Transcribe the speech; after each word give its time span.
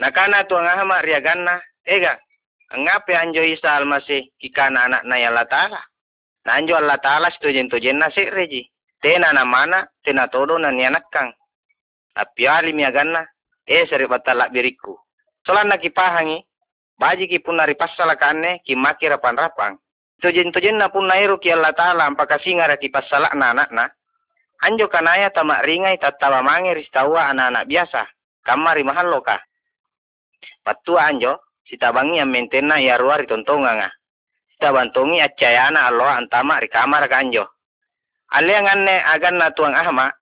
Nakana 0.00 0.48
tuang 0.48 0.64
ahama 0.64 1.04
riaganna, 1.04 1.60
ega, 1.84 2.16
ngape 2.72 3.12
anjo 3.12 3.44
Isa 3.44 3.76
almasih 3.76 4.32
kikana 4.40 4.88
anak 4.88 5.04
na 5.04 5.20
Allah 5.20 5.44
Ta'ala. 5.44 5.80
Na 6.48 6.56
anjo 6.56 6.72
Allah 6.72 6.96
Ta'ala 6.96 7.28
setujen 7.28 7.68
tujen 7.68 8.00
na 8.00 8.08
reji. 8.08 8.64
Tena 9.04 9.32
na 9.36 9.44
mana, 9.44 9.84
tena 10.00 10.28
todo 10.32 10.56
na 10.56 10.72
nianakang. 10.72 11.36
Api 12.16 12.48
alim 12.48 12.80
ya 12.80 12.88
ganna, 12.92 13.28
e 13.68 13.84
sari 13.88 14.08
batalak 14.08 14.52
biriku. 14.52 14.96
Solan 15.44 15.68
na 15.68 15.76
kipahangi, 15.76 16.44
baji 16.96 17.28
ki 17.28 17.44
pun 17.44 17.60
nari 17.60 17.76
pasala 17.76 18.16
kane 18.16 18.64
ki 18.64 18.76
maki 18.76 19.04
rapan 19.08 19.36
rapang. 19.36 19.76
Tujen 20.20 20.52
na 20.76 20.88
pun 20.88 21.08
nairu 21.08 21.36
ki 21.36 21.52
Allah 21.52 21.76
Ta'ala 21.76 22.08
ampaka 22.08 22.40
singara 22.40 22.80
ki 22.80 22.88
pasala 22.88 23.32
na 23.36 23.52
anak 23.52 23.68
na. 23.72 23.88
Anjo 24.64 24.88
kanaya 24.88 25.28
tamak 25.28 25.64
ringai 25.64 26.00
tatawa 26.00 26.40
mangi 26.40 26.72
ristawa 26.76 27.32
anak-anak 27.32 27.68
biasa. 27.68 28.04
Kamari 28.44 28.84
mahal 28.84 29.08
loka. 29.08 29.40
Patua 30.60 31.08
anjo, 31.08 31.40
sita 31.64 31.92
bangi 31.94 32.20
yang 32.20 32.30
mentena 32.30 32.76
ya 32.80 33.00
ruari 33.00 33.24
tontonga 33.24 33.72
nga. 33.80 33.90
Sita 34.52 34.74
bantongi 34.74 35.22
acayana 35.22 35.88
alo 35.88 36.04
antama 36.04 36.60
ri 36.60 36.68
kamar 36.68 37.08
kanjo. 37.08 37.48
Ale 38.30 38.52
yang 38.54 38.68
anne 38.68 39.02
agan 39.02 39.40
na 39.40 39.50
tuang 39.50 39.74
ahma, 39.74 40.12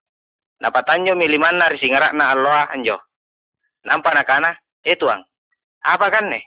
napatanjo 0.63 1.13
milimana 1.13 1.69
ri 1.69 1.77
singara 1.77 2.09
na 2.15 2.33
alo 2.33 2.49
anjo. 2.49 2.97
Nampa 3.85 4.11
na 4.15 4.23
kana, 4.23 4.51
e 4.83 4.95
tuang. 4.95 5.23
Apa 5.85 6.11
kanne? 6.11 6.43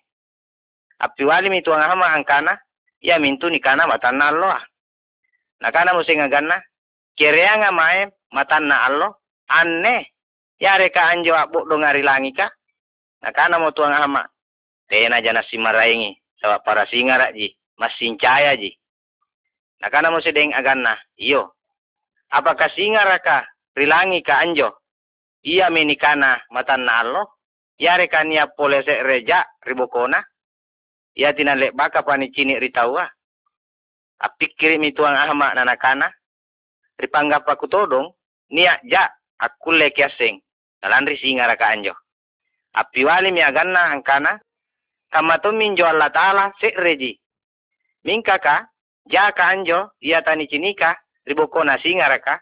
Api 1.01 1.23
wali 1.25 1.49
mi 1.49 1.63
tuang 1.63 1.81
ahma 1.81 2.13
angkana, 2.13 2.59
ya 3.01 3.19
mintu 3.19 3.49
ni 3.49 3.61
kana 3.61 3.87
matan 3.87 4.19
na 4.19 4.29
alo. 4.29 4.51
Nakana 5.63 5.95
agan 5.95 6.47
na, 6.51 6.59
kireanga 7.15 7.71
mae 7.71 8.11
matan 8.35 8.67
na 8.67 8.87
alo, 8.91 9.23
anne. 9.49 10.11
Ya 10.59 10.79
reka 10.79 11.11
anjo 11.11 11.35
abuk 11.35 11.67
dongari 11.67 12.03
langi 12.03 12.35
ka, 12.35 12.51
nakana 13.23 13.59
mo 13.59 13.71
tuang 13.71 13.95
ama. 13.95 14.27
Tena 14.91 15.23
jana 15.23 15.43
simaraingi 15.47 16.19
sawa 16.43 16.59
para 16.61 16.87
singara 16.87 17.33
ji. 17.33 17.55
Masincaya 17.79 18.59
ji. 18.59 18.77
Nakana 19.81 20.11
mo 20.11 20.21
sedeng 20.21 20.53
aganna. 20.53 20.99
Iyo. 21.17 21.55
Apakah 22.31 22.69
singara 22.75 23.19
ka 23.23 23.47
rilangi 23.79 24.21
ka 24.23 24.43
anjo? 24.43 24.75
Iya 25.43 25.71
minikana 25.71 26.43
matan 26.51 26.85
na 26.85 27.01
allo. 27.01 27.23
Yare 27.79 28.07
kania 28.07 28.47
polese 28.47 29.03
reja 29.03 29.43
ribokona 29.67 30.23
iya 31.17 31.33
tinalek 31.37 31.77
baka 31.77 32.03
pani 32.03 32.33
cini 32.33 32.57
ritawa 32.57 33.05
apikiri 34.23 34.81
mi 34.81 34.97
tuang 34.97 35.13
ahma 35.17 35.53
nanakana 35.53 36.09
ripanggap 36.97 37.45
aku 37.45 37.69
todong 37.69 38.09
niak 38.53 38.81
ja 38.89 39.13
aku 39.37 39.77
lekiaseng 39.77 40.41
dalandri 40.81 41.21
singara 41.21 41.57
ka 41.57 41.69
anjo 41.69 41.93
apiwali 42.73 43.33
mi 43.33 43.43
aganna 43.43 43.93
angkana 43.93 44.41
kama 45.13 45.39
to 45.39 45.53
min 45.53 45.77
jo 45.77 45.85
Allah 45.87 46.09
taala 46.13 46.53
se 46.61 46.73
reji 46.77 47.21
minka 48.05 48.39
ka 48.39 48.67
ja 49.13 49.33
ka 49.33 49.45
anjo 49.53 49.93
iya 50.01 50.23
tani 50.25 50.49
cinika 50.49 50.97
riboko 51.29 51.65
na 51.65 51.77
singaraka 51.79 52.41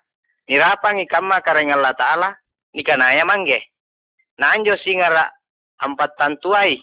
nirapangi 0.49 1.07
kama 1.07 1.41
kareng 1.43 1.73
Allah 1.75 1.95
taala 1.99 2.29
nikanaya 2.75 3.25
mangge 3.27 3.59
na 4.39 4.55
anjo 4.55 4.77
singara 4.79 5.27
empat 5.83 6.15
tantuai 6.19 6.79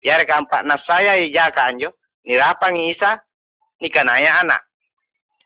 biar 0.00 0.24
ka 0.26 0.38
empat 0.40 0.64
nasaya 0.64 1.20
ja 1.28 1.52
ka 1.52 1.68
anjo 1.68 1.92
nirapangi 2.24 2.96
isa 2.96 3.20
nikanaya 3.80 4.40
anak 4.40 4.62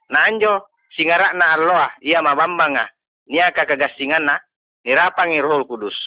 na 0.09 0.23
anjo 0.31 0.71
singara 0.95 1.33
na 1.35 1.55
Allah 1.59 1.91
iya 1.99 2.23
mabambanga 2.23 2.87
niaka 3.27 3.67
kagasingan 3.67 4.23
na 4.23 4.39
nirapangi 4.87 5.43
rohul 5.43 5.67
kudus 5.67 5.99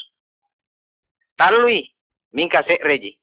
mingka 2.34 2.66
se 2.66 2.78
reji. 2.82 3.14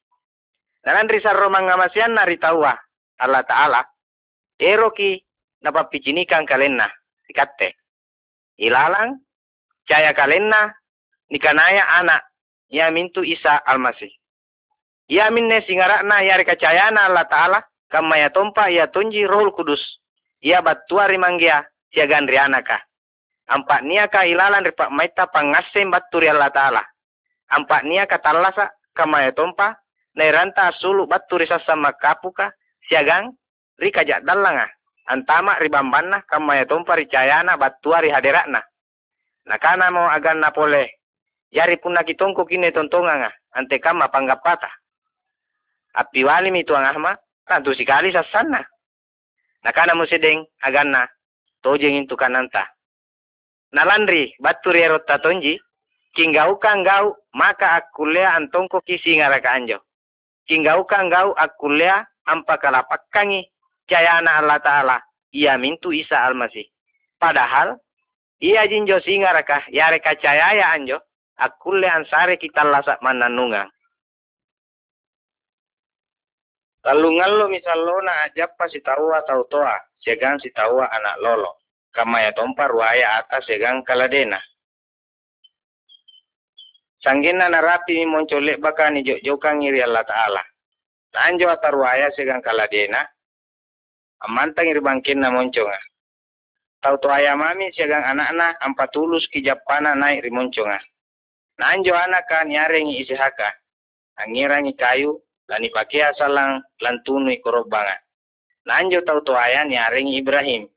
Nanan 0.87 1.11
risa 1.11 1.37
romang 1.37 1.69
ngamasian 1.69 2.17
nari 2.17 2.41
tawa 2.41 2.73
Allah 3.21 3.45
Ta'ala. 3.45 3.83
Eroki 4.57 5.21
napapicinikan 5.61 6.49
kalenna 6.49 6.89
ikatte. 7.29 7.77
Ilalang 8.57 9.21
caya 9.85 10.17
kalenna 10.17 10.73
nikanaya 11.29 11.85
anak 12.01 12.25
ya 12.73 12.89
mintu 12.89 13.21
Isa 13.21 13.61
almasih. 13.67 14.09
Ya 15.11 15.29
minne 15.29 15.61
singarakna 15.67 16.23
yari 16.23 16.47
kacayana 16.47 17.11
Allah 17.13 17.27
Ta'ala 17.29 17.59
kamaya 17.93 18.31
tompa 18.33 18.71
ya 18.73 18.89
tunji 18.89 19.27
rohul 19.29 19.53
kudus. 19.53 19.83
Ya 20.41 20.65
batuari 20.65 21.21
manggia 21.21 21.69
siagan 21.93 22.25
rianaka. 22.25 22.81
Ampak 23.51 23.85
niaka 23.85 24.25
ilalan 24.25 24.65
ripak 24.65 24.89
maita 24.89 25.29
pangasem 25.29 25.93
baturi 25.93 26.31
Allah 26.31 26.49
Ta'ala 26.55 26.83
ampak 27.51 27.85
nia 27.85 28.07
katalasa 28.07 28.71
kamaya 28.95 29.33
tompa 29.35 29.77
ranta 30.17 30.73
sulu 30.79 31.07
batu 31.07 31.39
risa 31.39 31.59
sama 31.67 31.93
kapuka 31.93 32.53
siagang 32.89 33.35
rika 33.79 34.05
jak 34.05 34.23
dalanga. 34.27 34.69
Antama 35.11 35.59
ribambanna 35.59 36.23
kamaya 36.29 36.67
tompa 36.67 36.95
ricayana 36.95 37.57
batuari 37.57 38.11
haderakna. 38.11 38.63
Nakana 39.47 39.91
mo 39.91 40.07
agan 40.07 40.39
na 40.39 40.51
pole 40.55 41.01
yari 41.51 41.77
punna 41.83 42.07
kitongko 42.07 42.47
kine 42.47 42.71
tontonganga 42.71 43.31
ante 43.53 43.79
kama 43.83 44.09
panggapata 44.09 44.71
api 45.95 46.23
wali 46.23 46.51
mi 46.55 46.63
tuang 46.63 46.87
ahma 46.87 47.19
tantu 47.47 47.75
sikali 47.75 48.15
sasana 48.15 48.63
nakana 49.67 49.99
mo 49.99 50.07
sedeng 50.07 50.47
aganna 50.63 51.11
tojeng 51.63 51.99
intu 51.99 52.15
kananta 52.15 52.71
nalandri 53.75 54.35
batu 54.39 54.71
rierot 54.71 55.03
tatonji 55.07 55.59
Kingau 56.11 56.59
kangau 56.59 57.15
maka 57.31 57.79
akulea 57.79 58.35
antongko 58.35 58.83
kisi 58.83 59.23
ngaraka 59.23 59.51
anjo. 59.55 59.79
Kingau 60.43 60.83
kangau 60.83 61.31
akulea 61.39 62.03
ampa 62.27 62.59
kalapakangi 62.59 63.47
cayana 63.87 64.43
Allah 64.43 64.59
Ta'ala. 64.59 64.97
Ia 65.31 65.55
mintu 65.55 65.95
Isa 65.95 66.19
Almasih. 66.27 66.67
Padahal, 67.15 67.79
ia 68.43 68.67
jinjo 68.67 68.99
singaraka 69.07 69.63
yare 69.71 70.03
kacayaya 70.03 70.75
anjo. 70.75 70.99
Akule 71.39 71.87
ansare 71.87 72.37
kita 72.37 72.67
lasak 72.67 72.99
mananunga. 73.01 73.71
Talungan 76.83 77.33
lo 77.39 77.47
misal 77.49 77.81
lo 77.81 78.03
na 78.03 78.29
ajap 78.29 78.59
pa 78.59 78.67
si 78.67 78.83
tawa 78.83 79.23
tau 79.25 79.47
toa. 79.47 79.79
Segang 80.03 80.43
si 80.43 80.51
tawa 80.51 80.91
anak 80.91 81.17
lolo. 81.23 81.61
Kamaya 81.95 82.35
tompar 82.35 82.73
waya 82.75 83.23
atas 83.23 83.47
segang 83.47 83.87
kaladena 83.87 84.41
Sanggina 87.01 87.49
narapi 87.49 87.97
ni 87.97 88.05
moncolek 88.05 88.61
baka 88.61 88.93
ni 88.93 89.01
jok 89.01 89.25
jokang 89.25 89.65
iri 89.65 89.81
Allah 89.81 90.05
Ta'ala. 90.05 90.43
Tanjo 91.11 91.49
atarwaya 91.49 92.13
segang 92.13 92.45
kaladena. 92.45 93.01
Amantang 94.21 94.69
iri 94.69 94.85
bangkin 94.85 95.25
na 95.25 95.33
monconga. 95.33 95.81
Tau 96.85 97.01
to 97.01 97.09
ayam 97.09 97.41
mami 97.41 97.73
segang 97.73 98.05
anak-anak 98.05 98.61
ampat 98.61 98.93
tulus 98.93 99.25
ki 99.33 99.41
japana 99.41 99.97
naik 99.97 100.21
ri 100.21 100.31
monconga. 100.33 100.77
Nanjo 101.57 101.97
anak 101.97 102.29
kan 102.29 102.49
nyarengi 102.53 103.01
isihaka. 103.01 103.49
Angirangi 104.21 104.77
kayu 104.77 105.17
lani 105.49 105.73
pakai 105.73 106.13
salang 106.21 106.61
lantunui 106.85 107.41
korobanga. 107.41 107.97
Nanjo 108.69 109.01
tau 109.09 109.25
to 109.25 109.33
ayam 109.33 109.73
nyarengi 109.73 110.21
Ibrahim. 110.21 110.69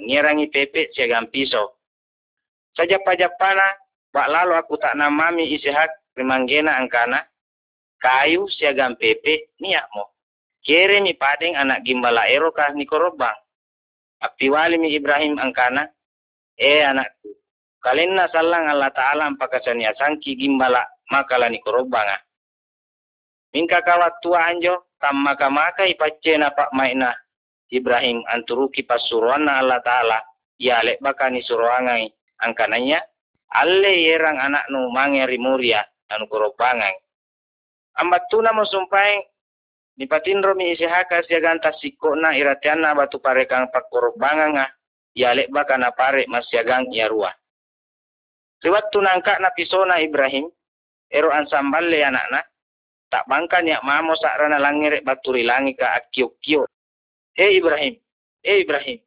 Angirangi 0.00 0.48
pepe 0.48 0.88
segang 0.96 1.28
pisau. 1.28 1.76
Saja 2.72 2.96
pajapana 3.04 3.79
Pak 4.10 4.26
lalu 4.26 4.58
aku 4.58 4.74
tak 4.74 4.98
namami 4.98 5.54
isihat 5.54 5.90
rimanggena 6.18 6.74
angkana 6.82 7.22
kayu 8.00 8.48
siagam 8.50 8.98
pepe 8.98 9.54
niak 9.62 9.86
mo. 9.94 10.10
Kere 10.60 11.00
mi 11.00 11.16
padeng 11.16 11.56
anak 11.56 11.86
gimbala 11.86 12.28
ero 12.28 12.52
kah 12.52 12.74
ni 12.74 12.84
korobang. 12.84 13.36
Api 14.20 14.52
mi 14.76 14.92
Ibrahim 14.92 15.40
angkana. 15.40 15.88
Eh 16.60 16.84
anakku. 16.84 17.32
Kalenna 17.80 18.28
salang 18.28 18.68
Allah 18.68 18.92
Ta'ala 18.92 19.24
ampakasania 19.24 19.96
sangki 19.96 20.36
gimbala 20.36 20.84
makala 21.08 21.48
ni 21.48 21.64
korobanga. 21.64 22.20
Mingka 23.56 23.80
kawat 23.80 24.20
tua 24.20 24.52
anjo 24.52 24.92
tam 25.00 25.24
maka 25.24 25.48
maka 25.48 25.88
ipace 25.88 26.36
na 26.36 26.52
pak 26.52 26.68
maina 26.76 27.16
Ibrahim 27.72 28.20
anturuki 28.28 28.84
pasuruana 28.84 29.64
Allah 29.64 29.80
Ta'ala. 29.80 30.18
Ya 30.60 30.84
lek 30.84 31.00
baka 31.00 31.32
ni 31.32 31.40
suruangai 31.40 32.12
angkananya 32.44 33.00
alle 33.50 33.92
yerang 34.06 34.38
anak 34.38 34.70
nu 34.70 34.90
mangeri 34.94 35.38
muria 35.38 35.82
anu 36.10 36.30
korobangan 36.30 36.94
ambatuna 37.98 38.54
mo 38.54 38.62
sumpay 38.62 39.18
ni 39.98 40.06
patinro 40.06 40.54
mi 40.54 40.72
isihaka 40.72 41.26
siya 41.26 41.42
ganta 41.42 41.74
sikona 41.76 42.32
iratiana 42.38 42.94
batu 42.94 43.18
parekang 43.18 43.68
pakorobangan 43.74 44.50
nga 44.54 44.66
yalek 45.18 45.50
baka 45.50 45.74
na 45.74 45.90
pare 45.90 46.24
masyagang 46.30 46.86
yarua 46.94 47.34
liwat 48.62 48.86
tunangka 48.94 49.36
na 49.42 49.50
pisona 49.50 49.98
Ibrahim 49.98 50.46
ero 51.10 51.34
ansamballe 51.34 52.06
anakna 52.06 52.46
tak 53.10 53.26
bangka 53.26 53.58
niak 53.66 53.82
mamo 53.82 54.14
sakrana 54.14 54.62
langire 54.62 55.02
baturi 55.02 55.42
langi 55.42 55.74
ka 55.74 55.98
akio-kio 55.98 56.70
he 57.34 57.58
Ibrahim 57.58 57.98
he 58.46 58.62
Ibrahim 58.62 59.02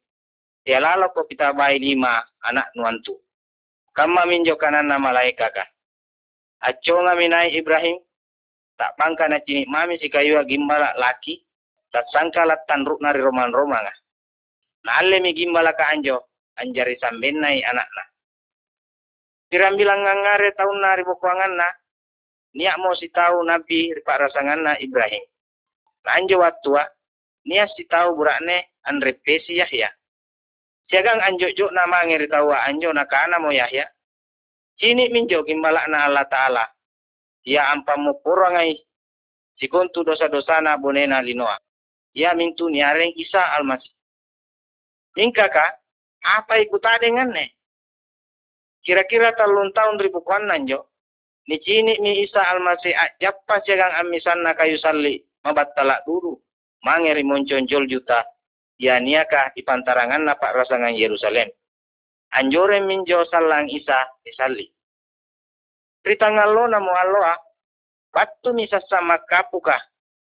ya 0.68 0.84
lalo 0.84 1.08
ko 1.16 1.24
kita 1.24 1.56
bayi 1.56 1.80
lima 1.80 2.20
anak 2.44 2.68
nuantu 2.76 3.16
kama 3.94 4.26
minjo 4.26 4.58
kanan 4.58 4.90
na 4.90 4.98
malaika 4.98 5.48
ka. 5.54 5.64
Acho 6.66 6.98
nga 7.00 7.14
minay 7.14 7.54
Ibrahim, 7.54 8.02
tak 8.74 8.98
bangka 8.98 9.30
na 9.30 9.38
cini 9.46 9.64
mami 9.70 9.96
si 10.02 10.10
kayu 10.10 10.36
gimbala 10.44 10.92
laki. 10.98 11.40
Tak 11.94 12.10
sangka 12.10 12.42
latan 12.42 12.82
ruk 12.82 12.98
nari 12.98 13.22
roman 13.22 13.54
romanga 13.54 13.94
na 14.82 14.98
alle 14.98 15.22
mi 15.22 15.30
gimbala 15.30 15.72
ka 15.78 15.94
anjo. 15.94 16.26
Anjari 16.54 16.94
sambennai 17.02 17.66
anakna 17.66 18.04
tahun 20.54 20.78
nari 20.78 21.02
bokuangan 21.02 21.54
na. 21.54 21.68
Niak 22.54 22.78
mo 22.78 22.94
si 22.94 23.10
tahu 23.10 23.42
nabi 23.42 23.90
ripak 23.90 24.22
rasangan 24.22 24.62
na 24.62 24.78
Ibrahim. 24.78 25.22
Na 26.06 26.14
anjo 26.14 26.38
watua 26.38 26.86
nias 27.46 27.74
si 27.76 27.84
tahu 27.90 28.14
burakne 28.14 28.78
andre 28.86 29.18
pesi 29.18 29.58
Yahya 29.58 29.90
siagang 30.90 31.20
anjo 31.20 31.48
jok 31.52 31.72
nama 31.72 32.04
ngiri 32.06 32.28
tahu 32.28 32.52
anjo 32.52 32.92
nakana 32.92 33.40
mo 33.40 33.50
Yahya 33.50 33.94
Cini 34.74 35.06
minjo 35.10 35.46
gimbala 35.46 35.86
na 35.86 36.10
Allah 36.10 36.26
Ta'ala. 36.26 36.64
Ia 37.46 37.70
ampamu 37.70 38.18
kurangai. 38.24 38.82
Sikuntu 39.54 40.02
dosa-dosa 40.02 40.58
na 40.58 40.74
bonena 40.74 41.22
linoa. 41.22 41.54
Ia 42.18 42.34
mintu 42.34 42.66
niareng 42.66 43.14
Isa 43.14 43.54
almasih. 43.54 43.90
Ingkaka, 45.14 45.78
apa 46.26 46.58
ikut 46.58 46.82
dengan 46.98 47.30
ne? 47.30 47.54
Kira-kira 48.82 49.30
talun 49.38 49.70
tahun 49.70 50.02
ribu 50.02 50.26
kuan 50.26 50.50
nanjo. 50.50 50.90
Ni 51.46 51.62
cini 51.62 52.02
mi 52.02 52.26
Isa 52.26 52.42
almasih 52.42 52.98
ajappa 52.98 53.62
siagang 53.62 53.94
amisan 54.02 54.42
na 54.42 54.58
kayu 54.58 54.74
salli. 54.82 55.22
Mabattala 55.46 56.02
dulu. 56.02 56.34
Mangeri 56.82 57.22
monconjol 57.22 57.86
juta. 57.86 58.26
Ya 58.78 58.98
niaka 58.98 59.54
ipantarangan 59.54 60.26
na 60.26 60.34
pak 60.34 60.54
rasangan 60.54 60.94
Yerusalem 60.94 61.50
anjore 62.34 62.82
minjo 62.82 63.22
salang 63.30 63.70
isa 63.70 64.02
isalli. 64.26 64.66
Ritangalo 66.04 66.68
na 66.68 66.82
mo 66.82 66.92
aloa, 66.92 67.32
batu 68.12 68.52
misa 68.52 68.82
sama 68.90 69.22
kapuka, 69.24 69.78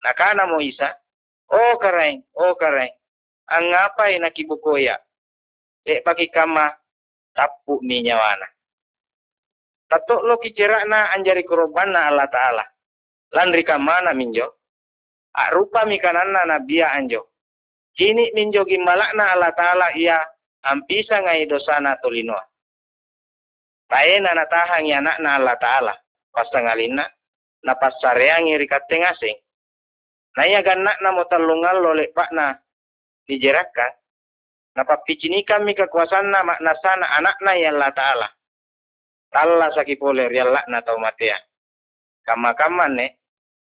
nakana 0.03 0.49
mo 0.51 0.59
isa, 0.59 0.99
o 1.47 1.79
kareng, 1.79 2.27
o 2.35 2.59
kareng, 2.59 2.91
ang 3.47 3.71
ngapay 3.71 4.19
nakibukoya, 4.19 4.99
e 5.87 6.03
kama 6.35 6.75
tapu 7.37 7.79
minyawana. 7.87 8.51
Tato 9.87 10.23
lo 10.27 10.39
kicira 10.43 10.87
na 10.87 11.11
anjari 11.15 11.43
kuroban 11.47 11.95
na 11.95 12.11
Allah 12.11 12.31
Ta'ala. 12.31 12.65
Landri 13.35 13.67
kamana 13.67 14.15
minjo. 14.15 14.47
A 15.35 15.51
rupa 15.51 15.83
mikanana 15.83 16.47
na 16.47 16.59
biya 16.63 16.95
anjo. 16.95 17.30
Kini 17.99 18.31
minjo 18.35 18.63
gimalak 18.65 19.13
na 19.19 19.35
Allah 19.35 19.53
Ta'ala 19.55 19.87
iya 19.99 20.23
ampisa 20.63 21.21
ngai 21.23 21.47
dosana 21.51 21.97
tolinoa. 21.99 22.43
Paena 23.91 24.31
na 24.35 24.47
tahang 24.47 24.87
ya 24.87 25.03
na 25.03 25.19
na 25.19 25.37
Allah 25.37 25.57
Ta'ala. 25.59 25.95
Pastangalina 26.31 27.03
na 27.67 27.73
pasareangi 27.75 28.55
rikate 28.55 28.97
ngasing. 29.03 29.39
Na 30.39 30.47
iya 30.47 30.63
ganak 30.63 31.03
na 31.03 31.11
mo 31.11 31.27
talungal 31.27 31.83
lole 31.83 32.15
pak 32.15 32.31
na 32.31 32.55
dijeraka. 33.27 33.99
Na 34.79 34.87
papicinikan 34.87 35.67
mi 35.67 35.75
kekuasaan 35.75 36.31
na 36.31 36.47
makna 36.47 36.79
sana 36.79 37.07
anak 37.19 37.43
na 37.43 37.59
ya 37.59 37.75
Allah 37.75 37.91
Ta'ala. 37.91 38.29
Talla 39.31 39.75
saki 39.75 39.99
pole 39.99 40.31
rialak 40.31 40.71
na 40.71 40.83
tau 40.87 40.99
matea. 41.03 41.39
Kama-kama 42.23 42.87
ne. 42.91 43.19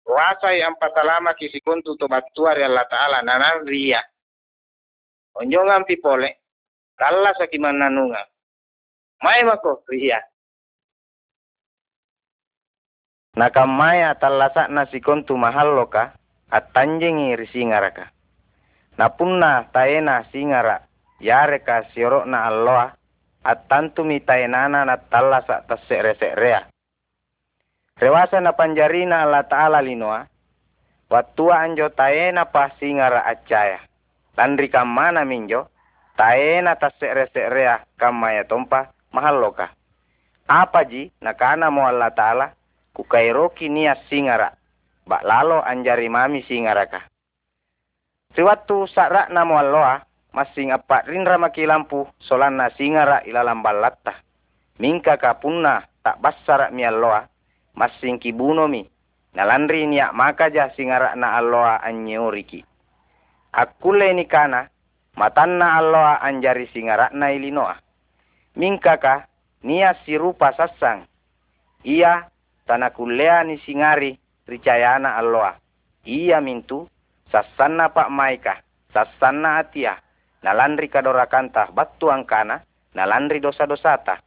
Kuasa 0.03 0.51
yang 0.51 0.75
pasalama 0.75 1.31
kisikuntu 1.35 1.95
to 1.95 2.07
batua 2.11 2.55
Allah 2.55 2.87
Ta'ala 2.87 3.19
nanan 3.23 3.63
ria. 3.67 4.03
Onjongan 5.33 5.85
pipole 5.85 6.43
Talla 6.93 7.33
sa 7.33 7.49
kimananunga. 7.49 8.21
May 9.25 9.41
mako 9.43 9.81
riya. 9.89 10.21
Nakamaya 13.33 14.13
tallasa 14.21 14.69
na 14.69 14.85
sikontu 14.85 15.33
mahallo 15.33 15.89
ka 15.89 16.13
at 16.53 16.69
tanjengi 16.69 17.33
risingaraka. 17.33 18.13
Napunna 18.93 19.73
taena 19.73 20.21
singara 20.29 20.85
yare 21.17 21.65
ka 21.65 21.89
sioro 21.97 22.29
na 22.29 22.45
alloa 22.45 22.93
at 23.41 23.65
tantumi 23.65 24.21
taenana 24.21 24.85
na 24.85 25.01
tallasa 25.01 25.65
tasere-serea. 25.65 26.69
Rewasa 27.97 28.37
na 28.37 28.53
panjarina 28.53 29.25
Allah 29.25 29.49
Ta'ala 29.49 29.81
linoa, 29.81 30.29
watua 31.09 31.65
anjo 31.65 31.89
taena 31.89 32.45
pa 32.45 32.69
singara 32.77 33.25
acaya. 33.25 33.81
Landri 34.37 34.69
kamana 34.69 35.25
minjo, 35.25 35.69
taena 36.17 36.75
ta 36.75 36.89
sekre 36.99 37.29
sekrea 37.29 37.85
kama 37.97 38.33
ya 38.33 38.43
tompa 38.43 38.89
mahalloka 39.13 39.69
apa 40.47 40.83
ji? 40.83 41.07
Nakana 41.23 41.71
mo 41.71 41.87
Allah 41.87 42.11
taala? 42.11 42.51
Ku 42.93 43.07
kairoki 43.07 43.71
niya 43.71 43.95
singara. 44.11 44.51
Ba 45.07 45.23
lalo 45.23 45.63
anjari 45.63 46.07
mami 46.11 46.43
singaraka. 46.45 47.03
Siwatu 48.35 48.87
sakra 48.89 49.29
na 49.31 49.43
mo 49.47 49.59
alloa 49.59 50.03
masing 50.33 50.73
apa 50.73 51.05
rinra 51.05 51.37
maki 51.37 51.65
lampu 51.65 52.07
na 52.51 52.69
singara 52.75 53.23
ilalam 53.25 53.61
balatta. 53.63 54.19
Mingka 54.79 55.17
kapunna 55.17 55.85
tak 56.01 56.19
basara 56.19 56.71
mi 56.73 56.83
alloa 56.83 57.25
masing 57.77 58.19
kibuno 58.19 58.67
mi. 58.67 58.85
Nalandri 59.33 59.89
niya 59.89 60.13
maka 60.13 60.53
ja 60.53 60.69
singara 60.77 61.17
na 61.17 61.33
alloa 61.37 61.81
anyeuriki 61.81 62.61
akule 63.53 64.13
ni 64.13 64.25
kana 64.25 64.67
matanna 65.15 65.77
alloa 65.77 66.21
anjari 66.21 66.67
singarakna 66.73 67.31
ilinoa. 67.31 67.77
Mingkaka 68.55 69.29
nia 69.63 69.93
sirupa 70.05 70.53
sassang. 70.57 71.05
Ia 71.83 72.29
tanakulea 72.65 73.43
ni 73.43 73.57
singari 73.61 74.19
ricayana 74.47 75.15
alloa. 75.15 75.55
Ia 76.05 76.41
mintu 76.41 76.89
sassanna 77.31 77.89
pak 77.89 78.09
maika, 78.09 78.59
sassanna 78.93 79.57
atia, 79.57 79.97
nalandri 80.43 80.89
kadorakanta 80.89 81.71
batu 81.71 82.11
angkana, 82.11 82.61
nalandri 82.93 83.39
dosa-dosata. 83.39 84.19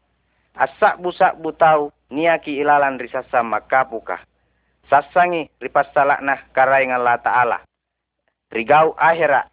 Asak 0.56 0.96
busak 1.04 1.36
butau 1.36 1.92
niaki 2.08 2.56
ilalan 2.56 2.96
risasa 2.96 3.44
makapuka. 3.44 4.24
Sassangi 4.88 5.52
ripassalakna 5.60 6.48
karai 6.56 6.88
Allah 6.88 7.20
ta'ala. 7.20 7.58
Rigau 8.52 8.94
akhirat 8.94 9.50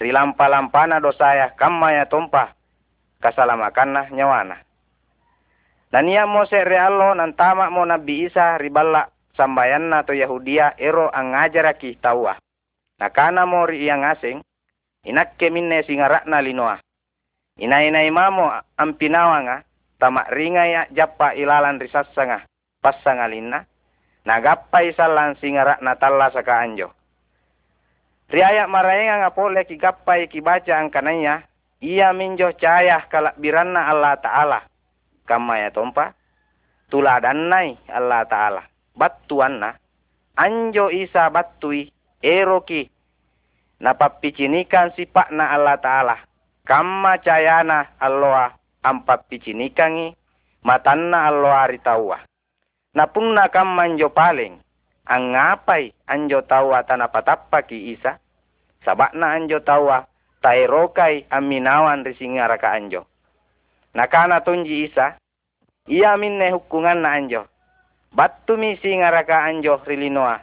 rilampa-lampana 0.00 1.02
dosaya 1.02 1.52
kamma 1.54 1.92
ya 1.92 2.04
tompa 2.08 2.56
kasalamakanna 3.20 4.08
nyawana. 4.10 4.56
Dan 5.90 6.06
ia 6.06 6.24
mo 6.24 6.46
se 6.46 6.62
realo 6.62 7.12
nan 7.18 7.34
tama 7.34 7.68
mo 7.68 7.82
Nabi 7.82 8.30
Isa 8.30 8.56
riballa 8.56 9.10
sambayanna 9.34 10.06
to 10.06 10.14
Yahudia 10.14 10.78
ero 10.78 11.10
ang 11.10 11.34
ngajaraki 11.34 11.98
tawa. 11.98 12.38
Nakana 13.02 13.48
mo 13.48 13.66
ri 13.66 13.88
iyang 13.88 14.06
asing, 14.06 14.38
inakke 15.02 15.50
minne 15.50 15.82
singarakna 15.82 16.38
linoa. 16.44 16.78
Ina-ina 17.60 18.06
imamo 18.06 18.52
ang 18.52 18.92
pinawanga, 18.96 19.64
tama 19.96 20.28
ringaya 20.30 20.86
jappa 20.92 21.32
ilalan 21.32 21.80
risassanga, 21.80 22.44
passangalinna, 22.84 23.66
nagappay 24.24 24.92
salan 24.94 25.36
singarak 25.40 25.80
na 25.80 25.96
talla 25.96 26.28
sa 26.30 26.44
kaanjo. 26.44 26.92
Riaya 28.30 28.70
maraenga 28.70 29.26
ngapole 29.26 29.66
ki 29.66 29.74
gappai 29.74 30.30
ki 30.30 30.38
baca 30.38 30.78
ang 30.78 30.86
kananya, 30.94 31.50
ia 31.82 32.14
minjo 32.14 32.46
cahaya 32.54 33.02
kalak 33.10 33.34
biranna 33.42 33.90
Allah 33.90 34.14
Ta'ala. 34.22 34.58
Kama 35.26 35.58
ya 35.58 35.74
tompa, 35.74 36.14
tuladannai 36.94 37.74
Allah 37.90 38.22
Ta'ala. 38.30 38.62
Battuanna, 38.94 39.74
anjo 40.38 40.94
isa 40.94 41.26
battui, 41.26 41.90
eroki, 42.22 42.86
napappicinikan 43.82 44.94
sipakna 44.94 45.50
Allah 45.50 45.82
Ta'ala. 45.82 46.16
Kama 46.62 47.18
cayana 47.18 47.98
Allah 47.98 48.54
ampappicinikangi, 48.86 50.14
matanna 50.62 51.26
Allah 51.26 51.66
ritawa. 51.66 52.22
Napunna 52.94 53.50
kam 53.50 53.74
manjo 53.74 54.14
paling, 54.14 54.62
ang 55.06 55.32
anjo 56.06 56.40
tawa 56.44 56.84
tanapatappa 56.84 57.64
ki 57.64 57.96
isa? 57.96 58.20
Sabakna 58.84 59.36
anjo 59.36 59.60
tawa 59.60 60.08
tairokay 60.40 61.28
aminawan 61.28 62.04
risingara 62.04 62.56
ka 62.56 62.72
anjo. 62.72 63.04
Nakana 63.92 64.40
tunji 64.40 64.88
isa? 64.88 65.20
Iya 65.90 66.16
minne 66.16 66.52
hukungan 66.54 67.02
na 67.04 67.16
anjo. 67.16 67.48
Battumi 68.14 68.78
singara 68.78 69.26
ka 69.26 69.44
anjo 69.46 69.82
rilinoa. 69.84 70.42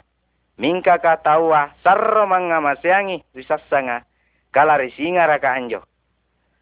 Mingka 0.58 0.98
ka 0.98 1.22
tawa 1.22 1.72
sarro 1.86 2.26
manga 2.26 2.58
masyangi 2.58 3.22
risassanga 3.36 4.06
kala 4.52 4.82
risingara 4.82 5.38
ka 5.38 5.54
anjo. 5.54 5.86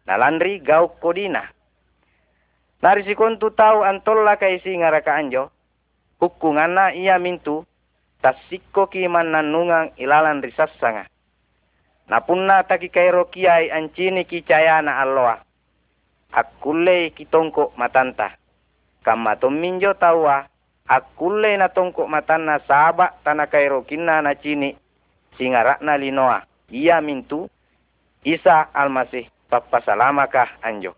Nalandri 0.06 0.60
gau 0.60 0.94
kodina. 1.00 1.48
Narisikontu 2.82 3.50
tau 3.56 3.82
antolla 3.82 4.36
kai 4.36 4.60
singara 4.62 5.00
ka 5.02 5.16
anjo. 5.16 5.50
Hukunganna 6.20 6.94
iya 6.94 7.18
mintu 7.18 7.66
tasikko 8.22 8.86
ki 8.86 9.08
mananungang 9.08 9.92
ilalan 9.96 10.42
risassanga. 10.42 11.06
Napunna 12.08 12.62
taki 12.62 12.88
kairo 12.88 13.26
kiai 13.30 13.70
ancini 13.70 14.24
ki 14.24 14.42
cayana 14.42 15.02
alloa. 15.02 15.42
Akkulle 16.32 17.10
ki 17.10 17.26
tongko 17.26 17.72
matanta. 17.76 18.30
Kamma 19.02 19.36
tomminjo 19.36 19.94
tawa 19.94 20.46
akulle 20.88 21.56
na 21.56 21.68
tongko 21.68 22.06
matanna 22.06 22.58
saba 22.66 23.10
tana 23.24 23.46
kairokinna 23.46 24.22
na 24.22 24.34
cini 24.34 24.78
singarakna 25.38 25.98
linoa 25.98 26.42
ia 26.70 27.00
mintu 27.00 27.50
Isa 28.26 28.66
almasih 28.74 29.30
pappasalamaka 29.50 30.58
anjo 30.62 30.94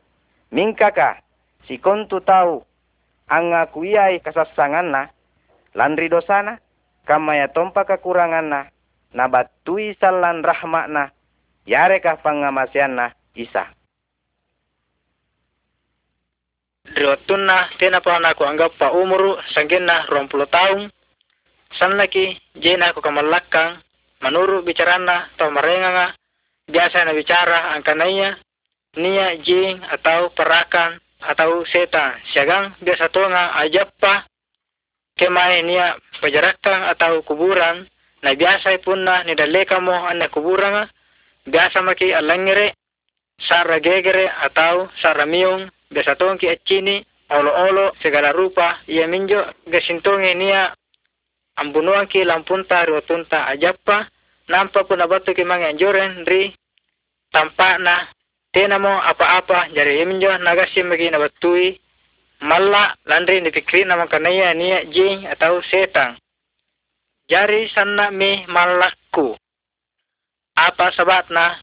minkaka 0.53 1.21
si 1.69 1.77
kontu 1.77 2.21
tahu 2.21 2.65
anga 3.29 3.69
kuyai 3.69 4.21
kasassanganna 4.21 5.13
landri 5.77 6.09
dosana 7.09 7.17
kamaya 7.17 7.49
tompa 7.49 7.85
kekuranganna 7.89 8.69
na 9.15 9.29
batui 9.29 9.97
sallan 9.97 10.45
rahmakna 10.45 11.11
yareka 11.65 12.21
pangamasianna 12.21 13.17
Isa. 13.35 13.65
Riwattunna 16.89 17.69
tena 17.79 18.01
pa 18.01 18.19
naku 18.19 18.45
anggap 18.45 18.77
pa 18.77 18.93
umuru 18.93 19.37
sanggenna 19.53 20.09
rompulo 20.09 20.49
tahun 20.49 20.89
sanlaki 21.77 22.37
jena 22.57 22.93
ku 22.97 23.01
kamallakang 23.01 23.81
manuru 24.25 24.65
bicarana 24.65 25.29
atau 25.37 25.53
merenganga 25.53 26.17
biasa 26.69 27.05
na 27.05 27.13
bicara 27.13 27.77
angkanaya 27.77 28.41
niya 28.97 29.37
jing 29.45 29.85
atau 29.85 30.33
perakan 30.33 30.97
atau 31.21 31.63
setan 31.69 32.17
siagang 32.33 32.73
biasa 32.81 33.13
tonga 33.13 33.53
ajappa 33.63 34.25
kemai 35.19 35.67
niya 35.67 35.99
pajarakang 36.23 36.87
atau 36.95 37.27
kuburan 37.27 37.85
na 38.23 38.35
biasa 38.39 38.79
punna 38.83 39.27
ni 39.27 39.35
daleka 39.35 39.83
mo 39.83 39.93
anna 39.93 40.31
kuburanga. 40.31 40.87
Biasa 41.49 41.83
maki 41.83 42.15
alangere 42.15 42.79
sara 43.43 43.83
gegere 43.83 44.31
atau 44.31 44.87
sara 45.03 45.27
miung. 45.27 45.67
Ki 46.39 46.47
accini 46.49 47.03
olo-olo 47.31 47.99
segala 47.99 48.33
rupa. 48.33 48.79
Ia 48.87 49.11
minjo 49.11 49.43
gasintonge 49.67 50.35
nia 50.35 50.71
ambunuanki 51.59 52.25
lampunta 52.25 52.87
riwatunta 52.87 53.47
ajappa. 53.51 54.07
Nampa 54.49 54.85
pun 54.89 55.01
abatu 55.01 55.35
ki 55.35 55.45
mangi 55.45 55.69
anjoren 55.69 56.25
ri 56.25 56.55
tampakna 57.33 58.09
tena 58.53 58.79
mo 58.79 58.93
apa-apa. 59.03 59.73
Jari 59.75 60.05
minjo 60.07 60.31
nagasi 60.39 60.83
magi 60.85 61.11
nabatui 61.11 61.81
malla 62.43 62.95
landri 63.07 63.43
ni 63.43 63.51
pikri 63.51 63.83
nama 63.83 64.07
kanaya 64.07 64.55
nia 64.55 64.87
jing 64.91 65.27
atau 65.27 65.63
setang. 65.67 66.19
Jari 67.29 67.69
sanna 67.75 68.09
mi 68.09 68.47
malaku 68.49 69.37
apa 70.59 70.91
sabatna? 70.91 71.63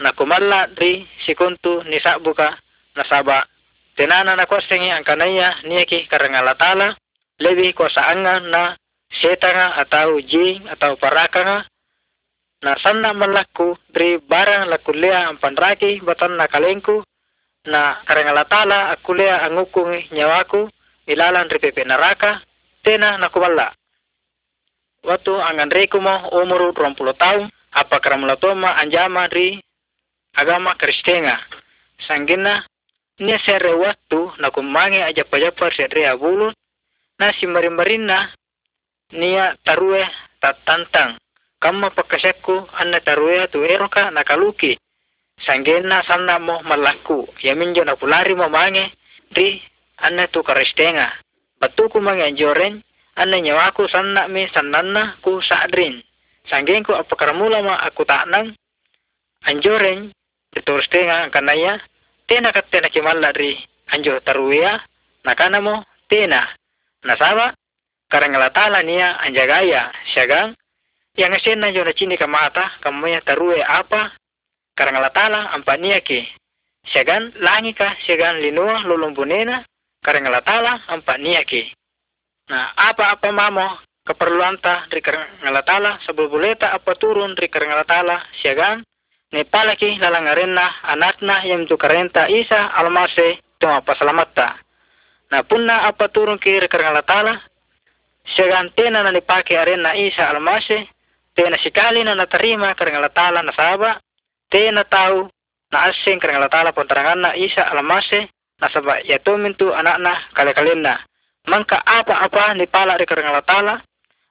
Nakumalla 0.00 0.72
ri 0.80 1.04
sikuntu 1.28 1.84
nisabuka. 1.84 2.56
Nasaba. 2.96 3.44
Tenana 3.94 4.32
na 4.32 4.48
kosengi 4.48 4.88
ang 4.88 5.04
kanaya 5.04 5.60
niyaki 5.68 6.08
karangalatala 6.08 6.96
lebih 7.36 7.76
kosaanga 7.76 8.40
na 8.48 8.62
setanga 9.12 9.76
atau 9.76 10.16
jing 10.24 10.64
atau 10.72 10.96
parakanga. 10.96 11.68
Na 12.64 12.76
sanna 12.80 13.12
malaku 13.12 13.76
dari 13.92 14.16
barang 14.16 14.72
lakulea 14.72 15.28
ang 15.28 15.36
panraki 15.36 16.00
batan 16.00 16.40
na 17.66 17.70
na 17.70 18.00
karangalatala 18.08 18.96
akulea 18.96 19.44
ang 19.44 19.60
ukungi 19.60 20.08
nyawaku 20.12 20.70
ilalan 21.06 21.50
ripepe 21.50 21.84
naraka 21.84 22.40
tena 22.84 23.18
nakubala. 23.18 23.72
Waktu 25.04 25.32
angan 25.32 25.72
reku 25.72 26.00
mo 26.00 26.28
umur 26.36 26.72
20 26.76 26.96
tahun 27.16 27.48
apa 27.72 27.96
karamulatoma 28.00 28.76
anjama 28.76 29.28
ri 29.28 29.60
agama 30.36 30.76
Kristenga. 30.76 31.40
Sanggina 32.04 32.64
Nia 33.20 33.36
sere 33.44 33.76
waktu 33.76 34.32
na 34.40 34.48
kumangi 34.48 35.04
aja 35.04 35.28
pajapar 35.28 35.76
sere 35.76 36.08
abulun 36.08 36.56
na 37.20 37.36
si 37.36 37.44
marin 37.44 38.08
na 38.08 38.32
nia 39.12 39.60
tarue 39.60 40.08
tatantang. 40.40 41.20
Kama 41.60 41.92
pakasekku 41.92 42.64
anna 42.80 43.04
tarue 43.04 43.44
tu 43.52 43.60
eroka 43.60 44.08
na 44.08 44.24
sanggena 45.46 46.02
sanna 46.04 46.38
mo 46.38 46.60
malaku. 46.62 47.28
Yaminjo 47.40 47.84
na 47.84 47.96
kulari 47.96 48.34
mo 48.34 48.48
mange 48.48 48.92
ri 49.36 49.62
anna 50.00 50.26
tu 50.28 50.42
karestenga 50.42 51.12
batuku 51.60 52.00
mange 52.00 52.24
anjoren 52.24 52.82
anna 53.16 53.36
nyawaku 53.40 53.86
sanna 53.88 54.28
mi 54.28 54.48
sannanna 54.50 55.20
ku 55.22 55.38
saadrin 55.44 56.02
sanggenku 56.48 56.96
apakaramula 56.96 57.62
ma 57.62 57.78
aku 57.84 58.02
taknang 58.08 58.56
anjoren 59.44 60.10
ditorstenga 60.56 61.30
kanaya 61.30 61.78
tena 62.26 62.50
tena 62.50 62.88
kimalla 62.88 63.30
ri 63.36 63.60
anjo 63.92 64.18
taruya 64.24 64.80
nakana 65.24 65.60
mo 65.60 65.84
tena. 66.08 66.48
Nasaba 67.04 67.54
karangalatala 68.10 68.82
niya 68.84 69.16
anjagaya 69.22 69.92
syagang. 70.12 70.52
Yang 71.16 71.42
asena 71.42 71.74
jo 71.74 71.82
na 71.82 71.92
chini 71.92 72.14
kamata 72.14 72.78
kamuya 72.80 73.20
tarue 73.26 73.58
apa 73.60 74.14
karangalatala 74.76 75.54
ampania 75.54 76.00
ke 76.00 76.26
syagan 76.90 77.32
langi 77.38 77.74
ka 77.74 77.96
syagan 78.06 78.40
linua 78.40 78.84
lulumbunena 78.86 79.64
karangalatala 80.02 80.86
ampania 80.88 81.44
ke 81.44 81.70
nah 82.50 82.74
apa-apa 82.76 83.28
mamo 83.30 83.78
keperluan 84.06 84.58
ta 84.58 84.86
ri 84.90 85.00
karangalatala 85.02 86.02
sebulbuleta 86.06 86.72
apa 86.74 86.96
turun 86.98 87.36
ri 87.36 87.46
karangalatala 87.46 88.26
syagan 88.42 88.82
Nepalaki 89.30 89.94
lalangarenna 90.02 90.82
anakna 90.82 91.46
yang 91.46 91.62
tu 91.62 91.78
karenta 91.78 92.26
isa 92.26 92.74
almase 92.74 93.38
tuma 93.62 93.78
pasalamatta. 93.78 94.58
Na 95.30 95.46
punna 95.46 95.86
apa 95.86 96.10
turun 96.10 96.34
ki 96.42 96.66
rekarang 96.66 96.90
latala, 96.90 97.38
segantena 98.34 99.06
na 99.06 99.14
nipake 99.14 99.54
arena 99.54 99.94
isa 99.94 100.26
almase, 100.26 100.90
tena 101.38 101.54
sikali 101.62 102.02
na 102.02 102.18
natarima 102.18 102.74
karang 102.74 102.98
latala 102.98 103.46
na 103.46 103.54
saba, 103.54 104.02
tena 104.50 104.84
tahu 104.84 105.30
na 105.70 105.88
asing 105.88 106.18
karang 106.18 106.42
latala 106.42 106.74
pontarangan 106.74 107.18
na 107.18 107.30
isa 107.38 107.62
almase, 107.70 108.28
na 108.58 108.68
saba 108.68 109.00
yatumin 109.06 109.54
tu 109.54 109.70
anakna 109.70 110.18
kale-kalenna. 110.34 111.00
Mangka 111.46 111.80
apa-apa 111.80 112.58
nipala 112.58 112.98
rekarang 112.98 113.32
latala, 113.32 113.80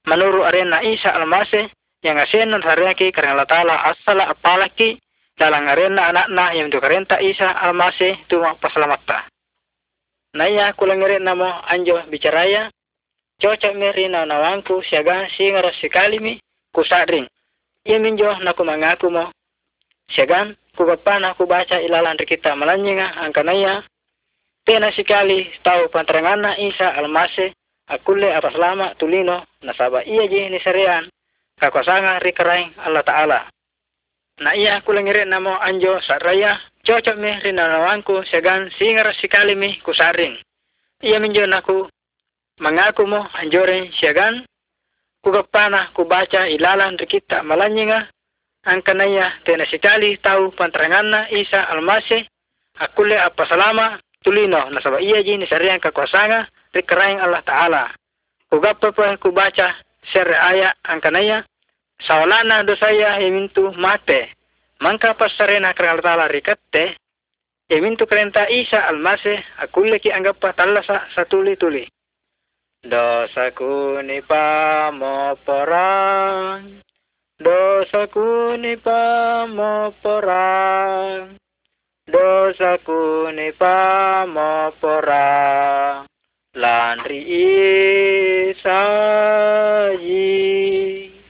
manuru 0.06 0.44
arena 0.46 0.84
isa 0.84 1.10
almase, 1.16 1.72
yang 2.04 2.20
asin 2.20 2.52
nan 2.52 2.62
sariyaki 2.62 3.12
karang 3.16 3.40
latala 3.40 3.76
asala 3.92 4.30
apalaki 4.30 5.00
dalang 5.40 5.72
arena 5.72 6.12
anak-na 6.12 6.52
yang 6.56 6.68
karenta 6.68 7.18
isa 7.24 7.48
almase 7.64 8.20
tuma 8.28 8.60
pasalamatta. 8.60 9.28
Naya 10.36 10.76
rin 10.78 11.24
namo 11.26 11.50
anjo 11.66 11.98
bicaraya, 12.12 12.70
cocok 13.42 13.74
meri 13.74 14.12
na 14.12 14.30
nawangku 14.30 14.84
siaga 14.86 15.26
singaras 15.34 15.80
sekali 15.82 16.20
mi 16.20 16.38
kusadring. 16.76 17.26
Ia 17.88 17.98
minjo 17.98 18.30
na 18.44 18.54
kumangaku 18.54 19.10
mo. 19.10 19.32
Siagan 20.10 20.58
kupapana 20.74 21.38
ku 21.38 21.46
baca 21.46 21.78
ilalan 21.78 22.18
kita 22.18 22.56
malanyinga 22.58 23.22
angkanaya. 23.22 23.86
Tena 24.66 24.90
sekali 24.94 25.50
tahu 25.66 25.90
panterangana 25.90 26.58
isa 26.58 26.94
almase 26.98 27.54
akule 27.90 28.30
apa 28.34 28.54
selama 28.54 28.94
tulino 28.98 29.46
nasaba 29.66 30.06
iya 30.06 30.30
je 30.30 30.50
ni 30.50 30.60
kakosanga 31.60 32.24
rikaraing 32.24 32.72
Allah 32.80 33.04
Ta'ala. 33.04 33.40
Na 34.40 34.56
iya 34.56 34.80
kulangire 34.82 35.28
namo 35.28 35.60
anjo 35.60 36.00
saraya 36.02 36.56
cocok 36.88 37.18
mi 37.20 37.36
rinanawanku 37.44 38.24
segan 38.32 38.72
singar 38.80 39.12
sikali 39.20 39.54
mi 39.56 39.76
kusaring. 39.84 40.40
Iya 41.04 41.20
minjo 41.20 41.44
naku 41.44 41.92
mengaku 42.64 43.04
mo 43.04 43.28
anjore 43.36 43.92
segan 44.00 44.48
kugapana 45.20 45.92
kubaca 45.92 46.48
ilalan 46.48 46.96
rikita 46.96 47.44
malanyinga 47.44 48.08
angkanaya 48.66 49.32
tena 49.48 49.66
sikali 49.66 50.18
tahu 50.20 50.52
panteranganna 50.52 51.30
isa 51.32 51.64
almase 51.72 52.28
akule 52.80 53.16
apa 53.16 53.46
salama 53.48 54.00
tulino 54.24 54.70
nasaba 54.72 55.00
iya 55.00 55.24
jini 55.24 55.48
sariang 55.48 55.80
kakuasanga 55.80 56.48
rikaraing 56.76 57.20
Allah 57.20 57.44
Ta'ala. 57.44 57.92
Kugapa 58.50 58.92
pa 58.92 59.14
kubaca 59.22 59.76
ser 60.10 60.28
aya 60.34 60.74
angkanaya 60.84 61.46
sawalana 62.02 62.64
dosaya 62.66 63.22
emintu 63.22 63.72
mate. 63.78 64.34
Manka 64.80 65.14
pasarena 65.14 65.76
kraltala 65.76 66.32
rikatte 66.32 66.96
emintu 67.70 68.08
krenta 68.08 68.48
isa 68.50 68.88
almase 68.88 69.44
akulle 69.60 70.00
ki 70.00 70.12
anggap 70.12 70.40
talasa 70.56 71.12
satuli 71.14 71.56
tuli. 71.60 71.86
Dosaku 72.80 74.00
ni 74.08 74.24
pamoporang 74.24 75.20
dosaku 77.40 78.60
ni 78.62 78.76
pamoporang 78.78 80.04
dosaku 82.06 83.32
ni 83.34 83.50
pamoporang 83.56 84.78
landri 86.54 87.24
isayi 88.60 89.08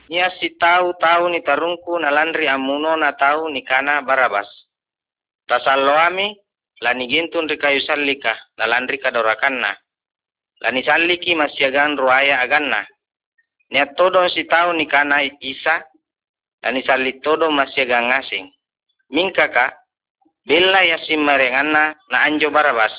Nia 0.09 0.33
si 0.41 0.57
tahu-tahu 0.57 1.29
ni 1.29 1.45
tarungku 1.45 2.01
na 2.01 2.09
landri 2.09 2.49
amuno 2.49 2.97
na 2.97 3.13
tahu 3.13 3.45
ni 3.53 3.61
kana 3.61 4.01
barabas. 4.01 4.49
Tasalo 5.45 5.93
ami, 5.93 6.33
lani 6.81 7.05
gintun 7.05 7.45
ri 7.45 7.61
kayu 7.61 7.77
sallika, 7.85 8.33
na 8.57 8.65
landri 8.65 8.97
kadorakanna. 8.97 9.77
lani 10.59 10.83
salliki 10.83 11.35
masyagan 11.35 11.95
ruaya 11.95 12.43
aganna 12.43 12.83
niat 13.71 13.95
todo 13.95 14.27
si 14.27 14.43
tau 14.43 14.75
ni 14.75 14.85
kana 14.85 15.23
isa 15.39 15.87
lani 16.63 16.81
salli 16.83 17.19
todo 17.23 17.51
masyagan 17.51 18.11
ngasing. 18.11 18.47
Ya 20.49 20.97
marenganna 21.17 21.95
na 22.09 22.17
anjo 22.25 22.49
barabas. 22.49 22.93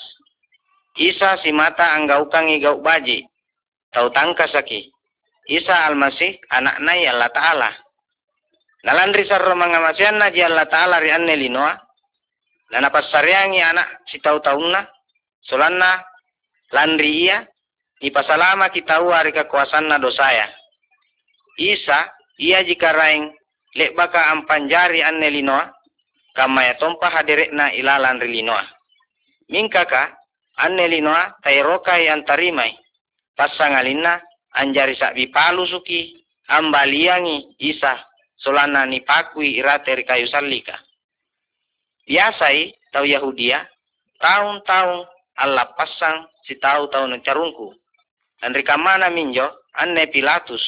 Isa 0.99 1.39
si 1.43 1.55
mata 1.55 1.95
anggaukan 1.95 2.51
igau 2.51 2.83
baji. 2.83 3.27
Tau 3.95 4.11
tangka 4.11 4.47
saki. 4.51 4.91
Isa 5.51 5.87
almasih 5.87 6.39
anak 6.51 6.79
nai 6.83 7.07
Allah 7.07 7.31
Ta'ala. 7.31 7.71
Nalandri 8.87 9.27
sarro 9.27 9.55
mangamasian 9.59 10.19
na 10.19 10.31
ji 10.31 10.43
Allah 10.43 10.67
Ta'ala 10.67 11.03
ri 11.03 11.11
anne 11.11 11.35
linoa 11.37 11.75
na 12.71 12.79
napassariangi 12.81 13.61
anak 13.63 14.07
si 14.11 14.23
tau 14.23 14.39
taunna. 14.39 14.87
Solanna 15.43 16.05
landri 16.71 17.27
ia 17.27 17.43
ipasalama 18.01 18.71
kita 18.71 19.03
hari 19.03 19.35
kekuasaan 19.35 19.89
na 19.91 19.99
dosaya. 19.99 20.49
Isa, 21.61 22.09
ia 22.41 22.65
jika 22.65 22.95
raing 22.95 23.40
lek 23.75 23.95
baka 23.95 24.31
ampanjari 24.35 25.03
anne 25.03 25.31
linoa, 25.31 25.71
kama 26.35 26.65
ya 26.65 26.75
tompa 26.79 27.11
hadirek 27.11 27.53
na 27.53 27.71
ilalan 27.75 28.21
rilinoa. 28.21 28.65
Mingkaka, 29.51 30.15
anne 30.59 30.85
linoa 30.89 31.39
tairokai 31.43 32.09
antarimai, 32.09 32.75
pasangalina 33.37 34.23
anjari 34.55 34.95
sakbi 34.97 35.31
palu 35.31 35.67
suki, 35.67 36.23
ambaliangi 36.49 37.55
isa, 37.59 37.99
solana 38.39 38.87
ni 38.87 39.01
pakui 39.03 39.59
irate 39.59 40.03
kayu 40.07 40.27
salika. 40.27 40.79
Biasai, 42.07 42.75
tau 42.91 43.07
Yahudia, 43.07 43.63
tahun-tahun 44.19 45.07
Allah 45.41 45.73
pasang 45.73 46.29
si 46.45 46.61
tahu 46.61 46.93
tahun 46.93 47.25
carungku 47.25 47.73
Andri 48.45 48.65
kamana 48.65 49.09
minjo 49.09 49.45
anne 49.77 50.09
Pilatus 50.13 50.61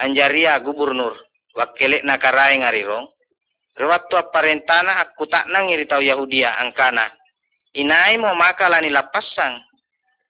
anjaria 0.00 0.56
gubernur 0.60 1.16
wakile 1.56 2.00
nakarai 2.02 2.60
ngarirong. 2.60 3.08
Rewaktu 3.72 4.20
aparentana 4.20 5.00
aku 5.00 5.24
tak 5.28 5.48
nangiri 5.48 5.88
tau 5.88 6.04
Yahudia 6.04 6.60
angkana. 6.60 7.08
Inai 7.72 8.20
mo 8.20 8.36
makalani 8.36 8.92
lapasang. 8.92 9.64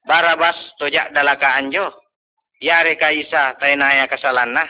Barabas 0.07 0.55
tojak 0.79 1.11
dalaka 1.15 1.59
anjo 1.59 1.91
yare 2.63 2.99
kaisa 2.99 3.55
tainaya 3.59 4.07
kasalana 4.07 4.67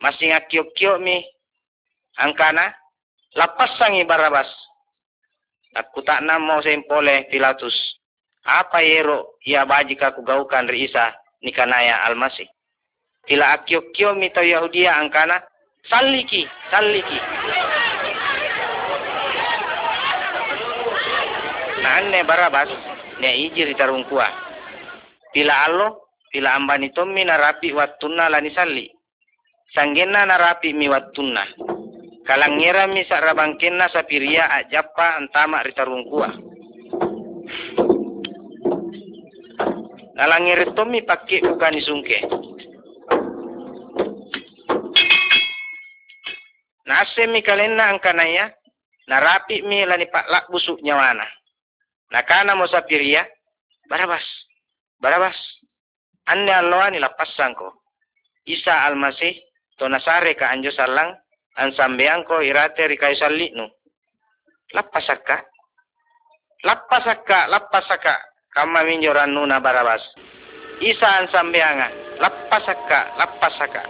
masing 0.00 0.32
akio-kio 0.32 0.96
mi 1.00 1.24
angkana. 2.16 2.72
Lapasangi 3.36 4.08
barabas. 4.08 4.48
Aku 5.76 6.00
tak 6.00 6.24
namo 6.24 6.64
sempole 6.64 7.28
Pilatus. 7.28 7.76
Apa 8.48 8.80
yero 8.80 9.36
ia 9.44 9.68
baji 9.68 9.92
kaku 10.00 10.24
gaukan 10.24 10.64
ri 10.64 10.88
isa 10.88 11.12
nikanaya 11.44 12.08
almasih 12.08 12.48
ila 13.28 13.52
akyo 13.60 13.92
kyo 13.92 14.14
mito 14.14 14.42
yahudia 14.42 14.96
angkana? 14.96 15.42
Salliki 15.88 16.48
salliki. 16.70 17.18
Na 21.82 21.88
anne 22.02 22.24
barabas 22.24 22.68
ne 23.20 23.28
ijiri 23.48 23.74
tarungkua 23.74 24.26
pila 25.32 25.64
allo 25.64 26.12
pila 26.32 26.54
ambani 26.54 26.90
tommi 26.92 27.24
narapi 27.24 27.72
wattunna 27.72 28.28
lani 28.28 28.50
salli. 28.52 28.90
Sanggenna 29.74 30.24
narapi 30.26 30.72
mi 30.72 30.88
wattunna 30.88 31.44
kalangira 32.28 32.84
mi 32.88 33.04
sarabangkenna 33.08 33.88
sapiria 33.88 34.48
ajappa 34.52 35.16
antama 35.16 35.62
ritarungkua 35.64 36.28
Nalangi 40.18 40.50
retomi 40.50 41.06
pakai 41.06 41.46
bukan 41.46 41.78
isungke. 41.78 42.18
Nase 46.88 47.28
mi 47.28 47.44
kalena 47.44 47.92
angkanaya, 47.92 48.48
narapi 49.08 49.60
mi 49.62 49.84
lani 49.84 50.08
pak 50.08 50.24
lak 50.32 50.48
busuk 50.48 50.80
nyawana. 50.80 51.28
Nakana 52.08 52.56
mo 52.56 52.64
sapiria, 52.64 53.28
barabas, 53.92 54.24
barabas. 54.96 55.36
Ande 56.28 56.52
alloa 56.52 56.88
ni 56.88 56.98
lapasan 57.00 57.52
ko. 57.52 57.72
Isa 58.48 58.88
almasih, 58.88 59.36
to 59.76 59.88
nasare 59.88 60.32
ka 60.32 60.48
anjo 60.48 60.72
salang, 60.72 61.12
an 61.60 61.72
sambeang 61.76 62.24
ko 62.24 62.40
irate 62.40 62.88
rikai 62.88 63.16
salliknu. 63.20 63.68
Lapasaka, 64.72 65.44
lapasaka, 66.64 67.48
lapasaka, 67.48 68.16
kama 68.52 68.84
minjoran 68.84 69.32
nuna 69.32 69.60
barabas 69.60 70.02
isaan 70.80 71.26
sambeanga 71.30 71.90
lappasakka 72.22 73.18
lappasaka 73.18 73.82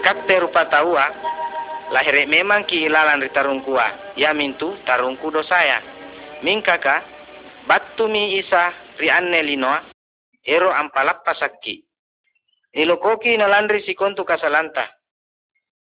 ikatte 0.00 0.40
rupa 0.40 0.64
taua 0.72 1.12
lahir 1.92 2.24
memang 2.24 2.64
ki 2.64 2.88
ilalan 2.88 3.20
ri 3.20 3.28
tarungkua 3.36 4.16
ya 4.16 4.32
mintu 4.32 4.72
tarungku 4.88 5.28
dosaya 5.28 5.84
mingkaka 6.40 7.04
battumi 7.68 8.40
isa 8.40 8.72
ri 8.96 9.12
anne 9.12 9.44
linoa 9.44 9.84
ero 10.40 10.72
ampalappasakki 10.72 11.84
nilokoki 12.74 13.36
nalandri 13.36 13.84
sikontu 13.84 14.24
kasalanta. 14.24 14.88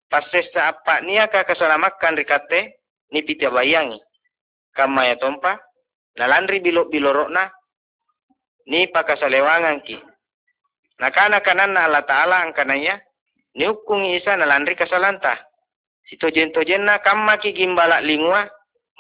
Pasesta 0.08 0.72
apa 0.72 1.04
niaka 1.04 1.44
kasalamakkan 1.44 2.16
rikate 2.16 2.80
ni 3.12 3.28
pita 3.28 3.52
bayangi 3.52 4.00
kama 4.72 5.04
ya 5.04 5.20
tompa 5.20 5.60
nalandri 6.16 6.64
bilo 6.64 6.88
bilorokna 6.88 7.52
ni 8.72 8.88
pakasalewangan 8.88 9.84
ki 9.84 10.00
nakana 11.04 11.44
kananna 11.44 11.92
Allah 11.92 12.08
Ta'ala 12.08 12.40
angkananya 12.48 13.04
ni 13.58 13.66
hukum 13.66 14.06
isa 14.06 14.38
nalandri 14.38 14.78
kasalanta 14.78 15.34
sito 16.06 16.30
jento 16.30 16.62
jenna 16.62 17.02
kamma 17.02 17.42
ki 17.42 17.58
gimbala 17.58 17.98
lingua 18.00 18.46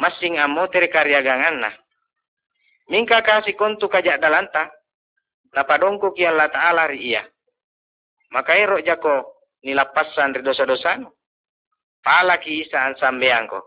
masing 0.01 0.41
amo 0.41 0.65
tere 0.73 0.89
karya 0.89 1.21
ganganna 1.21 1.69
mingka 2.89 3.21
kasih 3.21 3.53
kontu 3.53 3.85
kajak 3.85 4.17
dalanta 4.17 4.73
napadongko 5.53 6.11
ki 6.17 6.25
Allah 6.25 6.49
Ta'ala 6.49 6.89
ri 6.89 7.13
iya 7.13 7.21
maka 8.33 8.57
ero 8.57 8.81
jako 8.81 9.45
nilapasan 9.61 10.33
ri 10.33 10.41
dosa-dosanu 10.41 11.07
pala 12.01 12.41
ki 12.41 12.65
isa 12.65 12.81
an 12.81 12.97
sambeangko 12.97 13.61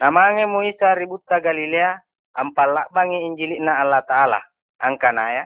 Namange 0.00 0.48
mu 0.48 0.64
isa 0.64 0.96
ributta 0.96 1.44
Galilea 1.44 1.92
ampalak 2.32 2.88
bangi 2.88 3.20
injili 3.20 3.60
na 3.60 3.84
Allah 3.84 4.00
Ta'ala. 4.08 4.40
Angkanaya. 4.80 5.44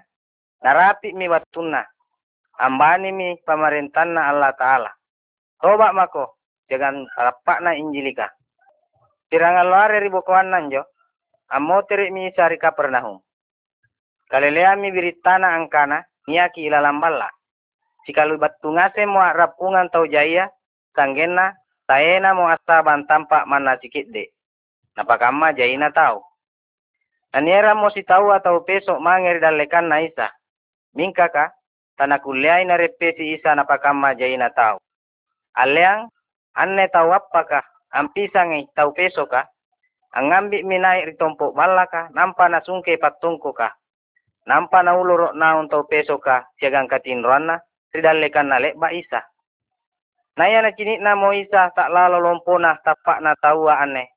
Narapi 0.62 1.10
mi 1.10 1.26
watuna. 1.26 1.82
Ambani 2.60 3.10
mi 3.10 3.34
pemerintahan 3.42 4.14
na 4.14 4.30
Allah 4.30 4.52
Ta'ala. 4.54 4.90
Toba 5.58 5.90
mako. 5.90 6.38
Jangan 6.70 7.06
lapak 7.06 7.58
na 7.60 7.74
injilika. 7.74 8.30
Tirangan 9.28 9.66
luar 9.66 9.90
ribukuan 9.98 10.50
nanjo. 10.54 10.86
Amo 11.50 11.82
teri 11.84 12.14
mi 12.14 12.30
isa 12.30 12.48
rika 12.48 12.72
pernahum. 12.72 13.20
Galilea 14.30 14.78
mi 14.78 14.94
biritana 14.94 15.58
angkana. 15.58 16.04
Niaki 16.30 16.64
ilalambala. 16.64 17.28
Jikalu 18.06 18.38
batungase 18.38 19.04
mo 19.04 19.20
rapungan 19.20 19.90
tau 19.90 20.06
jaya. 20.06 20.48
Sanggena. 20.94 21.52
Taena 21.84 22.32
mo 22.32 22.48
asaban 22.48 23.04
tampak 23.04 23.44
mana 23.44 23.76
sikit 23.76 24.08
de 24.08 24.32
napakama 24.96 25.52
jaina 25.52 25.90
tau. 25.90 26.22
Naniera 27.34 27.74
mo 27.74 27.90
si 27.90 28.06
tau 28.06 28.30
atau 28.30 28.62
peso 28.62 29.02
mangeri 29.02 29.42
dalekan 29.42 29.90
na 29.90 29.98
isa. 30.06 30.30
Mingkaka, 30.94 31.50
tanah 31.50 31.63
repe 31.98 33.14
si 33.16 33.34
isa 33.34 33.54
napakama 33.54 34.14
jaina 34.14 34.50
tau. 34.50 34.78
Anne 36.54 36.86
tau 36.94 37.10
apaka, 37.10 37.66
ampisangi 37.90 38.70
tau 38.78 38.94
peso 38.94 39.26
ka, 39.26 39.42
ang 40.14 40.30
ambi 40.30 40.62
minay 40.62 41.02
ritompo 41.02 41.50
balaka, 41.50 42.06
nampa 42.14 42.46
na 42.46 42.62
sungke 42.62 42.94
patungko 42.94 43.50
ka. 43.50 43.74
Nampa 44.46 44.86
na 44.86 44.94
uluro 44.94 45.34
na 45.34 45.58
tau 45.66 45.82
peso 45.90 46.22
ka, 46.22 46.46
siyagang 46.62 46.86
katinruan 46.86 47.50
na, 47.50 47.58
ridalekan 47.90 48.54
na 48.54 48.62
lekba 48.62 48.94
isa. 48.94 49.26
Naya 50.38 50.62
na 50.62 50.70
na 51.02 51.18
mo 51.18 51.34
isa, 51.34 51.74
tak 51.74 51.90
lalo 51.90 52.22
lompo 52.22 52.58
na 52.58 52.78
tapak 52.78 53.18
na 53.18 53.34
tawa 53.34 53.82
ane, 53.82 54.14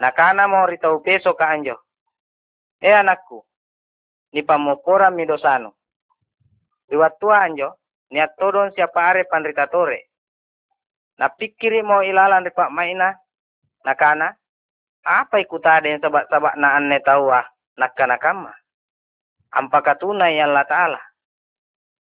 nakana 0.00 0.48
mo 0.48 0.64
rito 0.64 0.88
peso 1.04 1.36
ka 1.36 1.52
anjo. 1.52 1.76
E 2.80 2.88
anakku, 2.92 3.44
ni 4.32 4.40
pamopora 4.40 5.12
Iwatua 6.92 7.40
anjo, 7.48 7.78
ni 8.10 8.20
atodon 8.20 8.72
siapa 8.74 9.00
are 9.12 9.24
panritatore. 9.24 10.10
Napikiri 11.18 11.80
mo 11.86 12.02
ilalan 12.02 12.44
ripak 12.44 12.70
maina, 12.74 13.14
nakana, 13.86 14.34
apa 15.04 15.36
ikutade 15.38 15.92
yang 15.92 16.00
sabak-sabak 16.00 16.56
na 16.56 16.74
anne 16.80 16.98
tawa 17.04 17.44
nakana 17.76 18.16
kama. 18.18 18.52
Ampaka 19.54 19.94
tunai 19.94 20.40
Allah 20.40 20.66
Ta'ala. 20.66 21.00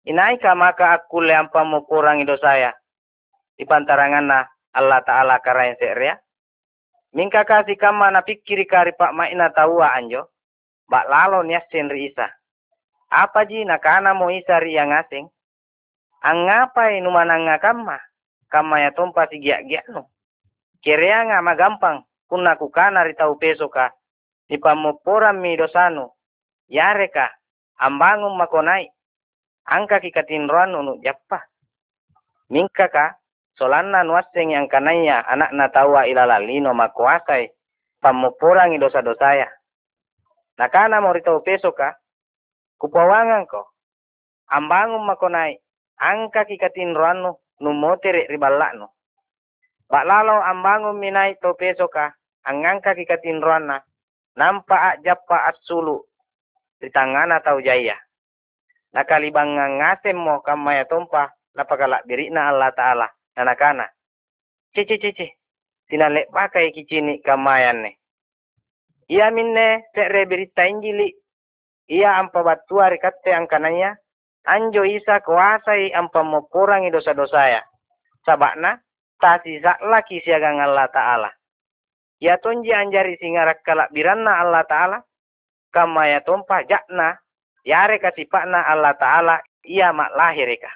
Inai 0.09 0.40
ka 0.40 0.57
maka 0.57 0.96
aku 0.96 1.20
le 1.22 1.37
ampa 1.37 1.62
kurang 1.87 2.24
ido 2.24 2.35
saya. 2.40 2.72
Ipantarangan 3.61 4.24
na 4.26 4.38
Allah 4.74 5.04
Ta'ala 5.04 5.38
karain 5.44 5.76
seria. 5.78 6.18
Mingka 7.14 7.44
kasi 7.44 7.76
kama 7.76 8.11
na 8.11 8.24
pikiri 8.24 8.64
kari 8.66 8.92
pak 8.96 9.14
maina 9.14 9.52
tawa 9.52 9.94
anjo. 9.94 10.33
Bak 10.88 11.07
lalo 11.07 11.44
niasin 11.44 11.92
ri 11.92 12.09
isa. 12.11 12.26
Apa 13.09 13.49
ji 13.49 13.64
nakana 13.64 14.12
mo 14.12 14.29
isa 14.29 14.61
ri 14.61 14.77
yang 14.77 14.92
asing? 14.92 15.29
Ang 16.21 16.38
ngapai 16.49 17.01
numananga 17.01 17.57
kama? 17.61 17.97
Kama 18.49 18.81
ya 18.81 18.90
tompa 18.92 19.29
si 19.29 19.40
giak-giak 19.40 19.88
no. 19.92 20.09
Kerea 20.81 21.25
nga 21.29 21.44
magampang 21.44 22.05
kuna 22.29 22.57
kukana 22.57 23.05
ri 23.05 23.16
tau 23.16 23.37
peso 23.40 23.68
ka. 23.68 23.92
Ni 24.49 24.57
pamoporam 24.57 25.37
mi 25.40 25.57
dosano. 25.57 26.16
Yare 26.68 27.09
ka. 27.09 27.29
Ambangum 27.81 28.37
makonai. 28.37 28.88
Angka 29.68 30.01
kikatinruan 30.01 30.73
unu 30.73 31.01
jappa. 31.05 31.44
Mingka 32.49 32.88
ka 32.88 33.07
solanna 33.59 34.07
nuaseng 34.07 34.55
yang 34.55 34.71
kanaya 34.71 35.21
anak 35.29 35.53
na 35.53 35.68
tawa 35.68 36.09
ilalalino 36.09 36.73
makuasai 36.73 37.53
pamoporangi 38.01 38.79
dosa-dosaya. 38.79 39.51
Nakana 40.59 41.03
mo 41.03 41.14
rito 41.14 41.35
peso 41.42 41.75
ka, 41.75 41.94
kupawangan 42.78 43.44
ko. 43.50 43.68
Ambangum 44.48 45.04
makonai, 45.04 45.60
angka 46.00 46.48
kikatin 46.48 46.96
ruano, 46.96 47.44
numotere 47.60 48.24
ribalakno. 48.30 48.94
Baklalo 49.90 50.40
ambangum 50.40 50.96
minai 50.96 51.36
to 51.42 51.52
peso 51.58 51.88
ka, 51.92 52.14
ang 52.48 52.64
angka 52.64 52.96
kikatin 52.96 53.44
ruana, 53.44 53.84
nampa 54.38 54.96
jappa 55.04 55.50
at 55.50 55.58
sulu, 55.66 56.00
ritangana 56.80 57.44
tau 57.44 57.60
jaya. 57.60 57.98
Nakalibang 58.94 59.52
ngasem 59.52 60.16
mo 60.16 60.40
kamaya 60.40 60.88
tompa, 60.88 61.28
napakala 61.52 62.00
biri 62.08 62.32
na 62.32 62.48
Allah 62.48 62.72
Ta'ala, 62.72 63.06
nanakana. 63.36 63.84
Cici 64.72 64.96
cici, 64.96 65.28
tinalek 65.92 66.32
pakai 66.32 66.72
kicini 66.72 67.20
kamayan 67.20 67.84
ne. 67.84 67.90
Ia 69.08 69.32
minne 69.32 69.88
sekre 69.96 70.28
berita 70.28 70.68
injili. 70.68 71.16
Ia 71.88 72.20
ampa 72.20 72.44
batua 72.44 72.92
rikatte 72.92 73.33
angkananya. 73.33 73.96
Anjo 74.48 74.85
isa 74.85 75.20
kuasai 75.24 75.92
ampa 75.92 76.20
moporangi 76.24 76.92
dosa-dosaya. 76.92 77.64
Sabakna, 78.24 78.81
tasi 79.20 79.61
laki 79.61 80.20
siagang 80.24 80.61
Allah 80.61 80.88
Ta'ala. 80.92 81.31
Ia 82.20 82.37
tonji 82.42 82.72
anjari 82.74 83.16
singarak 83.16 83.64
kalak 83.64 83.88
biranna 83.92 84.40
Allah 84.40 84.64
Ta'ala. 84.68 84.98
Kama 85.72 86.09
ya 86.09 86.20
tompa 86.24 86.64
jakna. 86.68 87.16
Yare 87.64 88.01
kasipakna 88.01 88.64
Allah 88.68 88.96
Ta'ala. 88.96 89.37
Ia 89.64 89.92
mak 89.92 90.12
lahirika. 90.16 90.70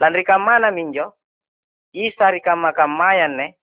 Dan 0.00 0.12
rika 0.16 0.36
mana 0.40 0.72
minjo? 0.72 1.16
Isa 1.92 2.32
rika 2.32 2.56
makamayan 2.56 3.36
ne. 3.36 3.56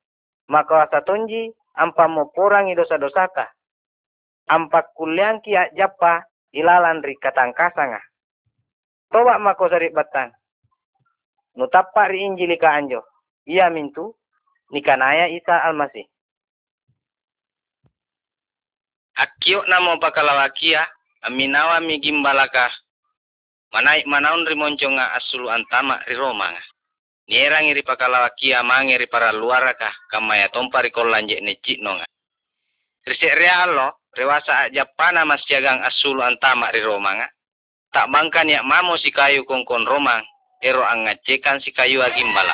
Maka 0.49 0.85
wasa 0.85 0.99
tonji 1.05 1.53
ampa 1.77 2.09
mo 2.09 2.29
porangi 2.33 2.73
dosa-dosata. 2.77 3.49
Ampak 4.49 4.97
kuliang 4.97 5.45
kia 5.45 5.69
japa 5.77 6.25
ilalan 6.57 7.05
ri 7.05 7.13
katangkasanga. 7.21 8.01
Toba 9.13 9.37
mako 9.37 9.69
sari 9.69 9.93
batang. 9.93 10.33
Nutapa 11.53 12.09
ri 12.09 12.25
injili 12.25 12.57
ka 12.57 12.73
anjo. 12.73 13.05
Ia 13.45 13.69
mintu 13.69 14.17
nikanaya 14.73 15.29
Isa 15.29 15.65
almasih. 15.65 16.05
Akio 19.19 19.65
namo 19.67 19.99
pakalawakia 19.99 20.87
aminawa 21.27 21.83
mi 21.83 21.99
gimbalaka 21.99 22.71
manai 23.75 24.07
manaun 24.07 24.47
rimonconga 24.47 25.13
asulu 25.13 25.51
antama 25.51 26.01
ri 26.07 26.15
Roma 26.15 26.55
nga. 26.55 26.63
Nierang 27.29 27.69
iri 27.69 27.85
pakalawakia 27.85 28.65
mangeri 28.65 29.05
para 29.05 29.29
luaraka 29.29 29.93
kamaya 30.09 30.49
tompari 30.49 30.89
kolanje 30.89 31.37
ne 31.37 31.53
nonga. 31.77 32.05
Risik 33.05 33.37
realo 33.37 33.98
rewasa 34.17 34.69
Japana 34.73 35.25
mas 35.25 35.43
jagang 35.45 35.81
asulu 35.85 36.23
antama 36.25 36.71
ri 36.73 36.81
romanga. 36.81 37.29
Tak 37.89 38.09
bangkan 38.13 38.49
ya 38.49 38.61
mamo 38.61 38.97
si 39.01 39.09
kayu 39.09 39.45
kongkon 39.49 39.85
romang 39.85 40.21
ero 40.61 40.85
ang 40.85 41.07
ngacekan 41.09 41.63
si 41.63 41.73
kayu 41.73 42.03
agimbala. 42.03 42.53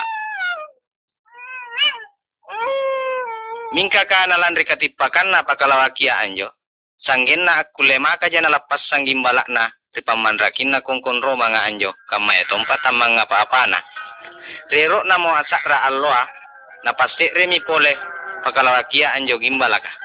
Mingka 3.75 4.07
nalan 4.07 4.55
ri 4.55 4.63
katipakan 4.63 5.35
na 5.35 5.43
pakalawakia 5.43 6.15
anjo. 6.23 6.47
Sanggen 7.03 7.43
na 7.43 7.67
lemaka 7.83 8.31
jana 8.31 8.47
lapas 8.47 8.79
sanggimbala 8.87 9.43
na 9.51 9.67
ri 9.91 9.99
pamanrakin 9.99 10.71
na 10.71 10.79
kongkon 10.79 11.19
romanga 11.19 11.67
anjo 11.67 11.91
kamaya 12.07 12.47
tompa 12.47 12.79
tamang 12.79 13.19
apa-apa 13.19 13.67
na. 13.67 13.79
Rero 14.71 15.03
na 15.03 15.19
mo 15.19 15.35
asakra 15.35 15.83
alloa 15.83 16.23
na 16.87 16.95
pasti 16.95 17.27
remi 17.35 17.59
pole 17.65 17.97
pakalawakia 18.47 19.11
anjo 19.11 19.35
gimbalaka. 19.41 20.04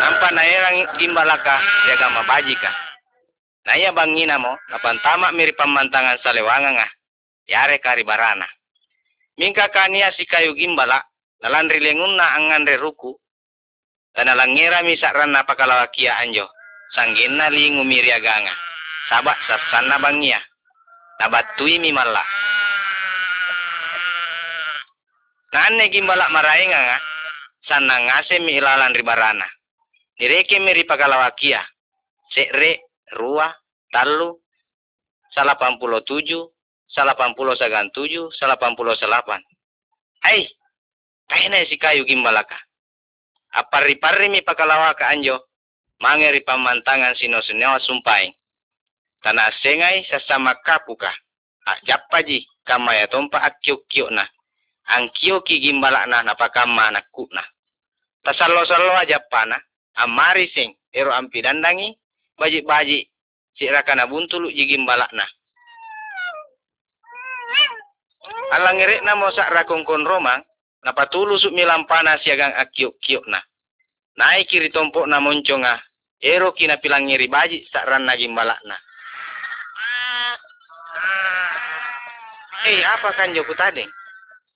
Nampa 0.00 0.28
na 0.32 0.42
erang 0.46 0.78
gimbalaka 0.96 1.60
jaga 1.88 2.06
mabajika. 2.10 2.70
Na 3.68 3.76
iya 3.76 3.92
bangina 3.92 4.40
mo 4.40 4.56
napantama 4.72 5.30
miri 5.36 5.52
pamantangan 5.52 6.18
sa 6.24 6.32
lewangan 6.32 6.80
nga. 6.80 6.88
Yare 7.50 7.76
kari 7.78 8.06
barana. 8.06 8.46
Mingka 9.36 9.68
kania 9.68 10.12
si 10.16 10.24
kayu 10.24 10.56
gimbala 10.56 11.04
nalandri 11.44 11.80
lengun 11.80 12.16
na 12.16 12.36
angan 12.36 12.64
re 12.64 12.80
ruku. 12.80 13.16
Dan 14.16 14.26
nalangira 14.26 14.82
misakran 14.82 15.36
pakalawakia 15.44 16.18
anjo. 16.18 16.48
Sanggin 16.96 17.38
na 17.38 17.52
lingu 17.52 17.84
miri 17.86 18.10
aganga. 18.10 18.52
Sabak 19.12 19.38
sasana 19.46 20.00
bangia 20.00 20.40
nabatui 21.20 21.76
mi 21.76 21.92
malla 21.92 22.24
nanne 25.52 25.92
gimbala 25.92 26.32
marainga 26.32 26.80
nga 26.80 26.98
sanna 27.66 27.96
ngase 28.00 28.38
mi 28.40 28.56
ilalan 28.56 28.94
ribarana 28.94 29.46
nireke 30.20 30.60
mi 30.60 30.72
ripakalawakia 30.72 31.60
sekre 32.32 32.80
rua 33.16 33.50
talu 33.92 34.38
salapan 35.34 35.76
puluh 35.76 36.00
tujuh 36.06 36.48
salapan 36.90 37.34
puluh 37.34 37.56
sagan 37.58 37.90
tujuh 37.90 38.30
salapan 38.36 38.76
puluh 38.76 38.94
salapan 38.96 39.42
ai 40.24 40.48
kaina 41.30 41.62
si 41.70 41.78
kayu 41.78 42.02
gimbalaka. 42.02 42.58
Apari-pari 43.54 44.26
mi 44.26 44.42
pakalawaka 44.42 45.06
anjo? 45.06 45.46
Mangeri 46.02 46.42
pamantangan 46.42 47.14
sino 47.14 47.38
sineo 47.44 47.78
sumpaing 47.84 48.32
Tanah 49.20 49.52
sengai 49.60 50.02
sesama 50.08 50.56
kapuka. 50.64 51.12
Ak 51.68 51.84
ji 52.24 52.48
kama 52.64 52.96
ya 52.96 53.06
tompa 53.06 53.36
ak 53.36 53.60
kiyo 53.62 54.08
na. 54.10 54.24
Ang 54.88 55.12
kiyo 55.12 55.44
ki 55.44 55.60
gimbala 55.60 56.06
na 56.06 56.22
napakama 56.24 56.90
na 56.90 57.04
kuna. 57.12 57.44
Tasalo-salo 58.24 58.96
aja 58.96 59.20
pana. 59.30 59.60
Amari 60.00 60.48
sing 60.54 60.72
ero 60.92 61.12
ampi 61.12 61.42
dandangi. 61.44 61.92
Baji-baji 62.40 63.04
si 63.56 63.68
rakana 63.68 64.08
buntulu 64.08 64.48
ji 64.48 64.64
gimbala 64.64 65.04
na. 65.12 65.28
Alang 68.50 68.80
ngere 68.80 69.04
na 69.04 69.14
mo 69.14 69.30
sa 69.30 69.52
rakongkon 69.52 70.08
romang. 70.08 70.42
Napatulu 70.80 71.36
su 71.36 71.52
milampana 71.52 72.16
siagang 72.24 72.56
ak 72.56 72.72
kiyo 72.72 73.20
na. 73.28 73.44
Naik 74.16 74.48
kiri 74.48 74.72
tompok 74.72 75.04
na 75.06 75.20
monconga. 75.20 75.76
Ero 76.20 76.52
kina 76.56 76.80
pilang 76.80 77.04
ngiri 77.08 77.28
baji 77.28 77.68
sa 77.68 77.84
ran 77.84 78.04
na 78.08 78.16
gimbala 78.16 78.56
na. 78.64 78.76
Eh, 82.60 82.84
apa 82.84 83.16
kan 83.16 83.32
joku 83.32 83.56
tadi? 83.56 83.80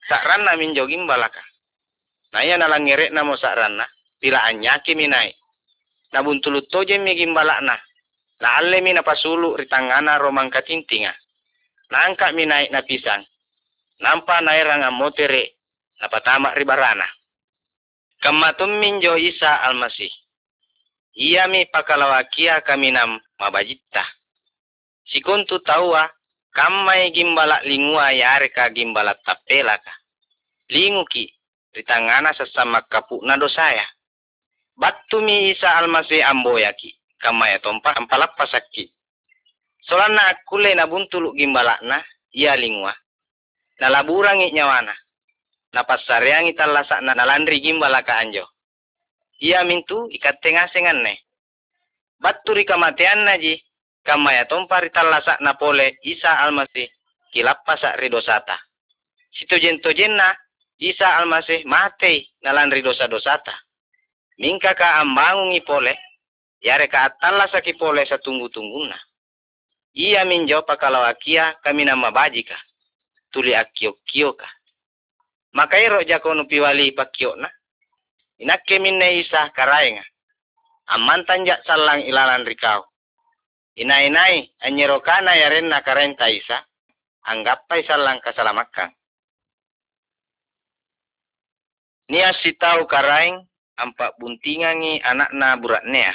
Sakranna 0.08 0.56
min 0.56 0.76
jogim 0.76 1.08
balaka. 1.08 1.40
Naya 2.32 2.58
nalang 2.58 2.84
ngerek 2.84 3.14
na 3.14 3.24
mo 3.24 3.38
sakranna. 3.38 3.86
Pila 4.20 4.42
anyaki 4.44 4.98
minai. 4.98 5.32
Nabuntulut 6.12 6.68
toje 6.68 6.98
mi 6.98 7.14
gimbalakna. 7.14 7.78
Na 8.40 8.48
alle 8.58 8.80
mi 8.82 8.92
napasulu 8.92 9.56
ritangana 9.56 10.18
romang 10.18 10.50
katintinga. 10.50 11.14
Nangka 11.90 12.34
minai 12.34 12.68
na 12.68 12.82
pisang. 12.82 13.24
Nampa 14.02 14.40
naira 14.42 14.82
nga 14.82 14.90
motere. 14.90 15.56
Napatama 16.02 16.52
ribarana. 16.58 17.06
Kamatum 18.20 18.82
minjo 18.82 19.14
Isa 19.16 19.62
almasih. 19.62 20.10
Ia 21.14 21.46
mi 21.46 21.70
pakalawakia 21.70 22.66
kami 22.66 22.90
nam 22.90 23.22
mabajitta. 23.38 24.02
Sikuntu 25.06 25.62
tawa 25.62 26.10
Kamai 26.54 27.10
gimbala 27.10 27.66
lingua 27.66 28.14
yare 28.14 28.54
ka 28.54 28.70
gimbala 28.70 29.18
tapela 29.26 29.74
ka. 29.82 29.90
Lingu 30.70 31.02
ki, 31.10 31.26
ritangana 31.74 32.30
sesama 32.30 32.86
na 33.26 33.34
dosaya. 33.36 33.82
Batu 34.78 35.18
mi 35.18 35.50
isa 35.50 35.74
almasi 35.74 36.22
amboya 36.22 36.70
ki, 36.78 36.94
kamaya 37.18 37.58
tompa 37.58 37.98
ampalap 37.98 38.38
pasaki. 38.38 38.86
Solana 39.82 40.30
akule 40.30 40.74
na 40.74 40.86
buntulu 40.86 41.34
gimbala 41.34 41.78
na, 41.82 41.98
iya 42.30 42.54
lingua. 42.56 42.94
Na 43.82 43.90
laburangi 43.90 44.54
nyawana. 44.54 44.94
Na 45.74 45.82
pasareangi 45.82 46.54
talasa 46.54 47.02
na 47.02 47.18
nalandri 47.18 47.60
gimbala 47.60 48.06
ka 48.06 48.14
anjo. 48.22 48.46
Iya 49.42 49.66
mintu 49.66 50.06
ikat 50.06 50.38
tengah 50.38 50.70
sengan 50.70 51.02
ne. 51.02 51.18
Batu 52.22 52.54
rikamatian 52.54 53.26
na 53.26 53.34
ji, 54.04 54.10
kamaya 54.10 54.44
tompari 54.46 54.90
talasa 54.90 55.36
napole 55.40 55.98
Isa 56.02 56.38
almasih 56.38 56.88
kilapasa 57.32 57.96
ridosata. 57.96 58.58
Situ 59.32 59.58
jento 59.58 59.92
jenna 59.92 60.36
Isa 60.78 61.16
almasih 61.18 61.64
mati 61.64 62.28
nalandri 62.42 62.82
dosa-dosa 62.82 63.38
ta. 63.44 63.54
Mingka 64.38 64.74
ka 64.74 65.00
ambangungi 65.00 65.60
pole, 65.62 65.94
yare 66.60 66.88
ka 66.88 67.04
atalla 67.04 67.46
saki 67.48 67.74
pole 67.74 68.06
satunggu-tungguna. 68.06 68.98
Ia 69.94 70.24
minjo 70.24 70.62
pakalau 70.66 71.06
akia 71.06 71.54
kami 71.62 71.84
nama 71.84 72.10
bajika. 72.10 72.58
Tuli 73.30 73.54
akio-kio 73.54 74.34
ka. 74.34 74.46
Maka 75.54 75.78
iro 75.78 76.02
jakonu 76.02 76.46
piwali 76.50 76.90
pakio 76.90 77.36
na. 77.38 77.46
Inakke 78.42 78.78
minne 78.82 79.22
isa 79.22 79.54
karaenga. 79.54 80.02
Amman 80.90 81.22
tanjak 81.24 81.62
salang 81.62 82.02
ilalan 82.02 82.42
rikau. 82.42 82.82
Ina-inai 83.74 84.54
anyerokana 84.62 85.34
yarenna 85.34 85.82
karenta 85.82 86.30
isa. 86.30 86.62
Anggapai 87.24 87.82
salang 87.88 88.20
kasalamakang. 88.20 88.92
Nia 92.12 92.36
si 92.44 92.52
tahu 92.60 92.84
karaeng 92.84 93.40
ampak 93.80 94.14
buntingangi 94.20 95.00
anakna 95.00 95.56
buratnea. 95.56 96.12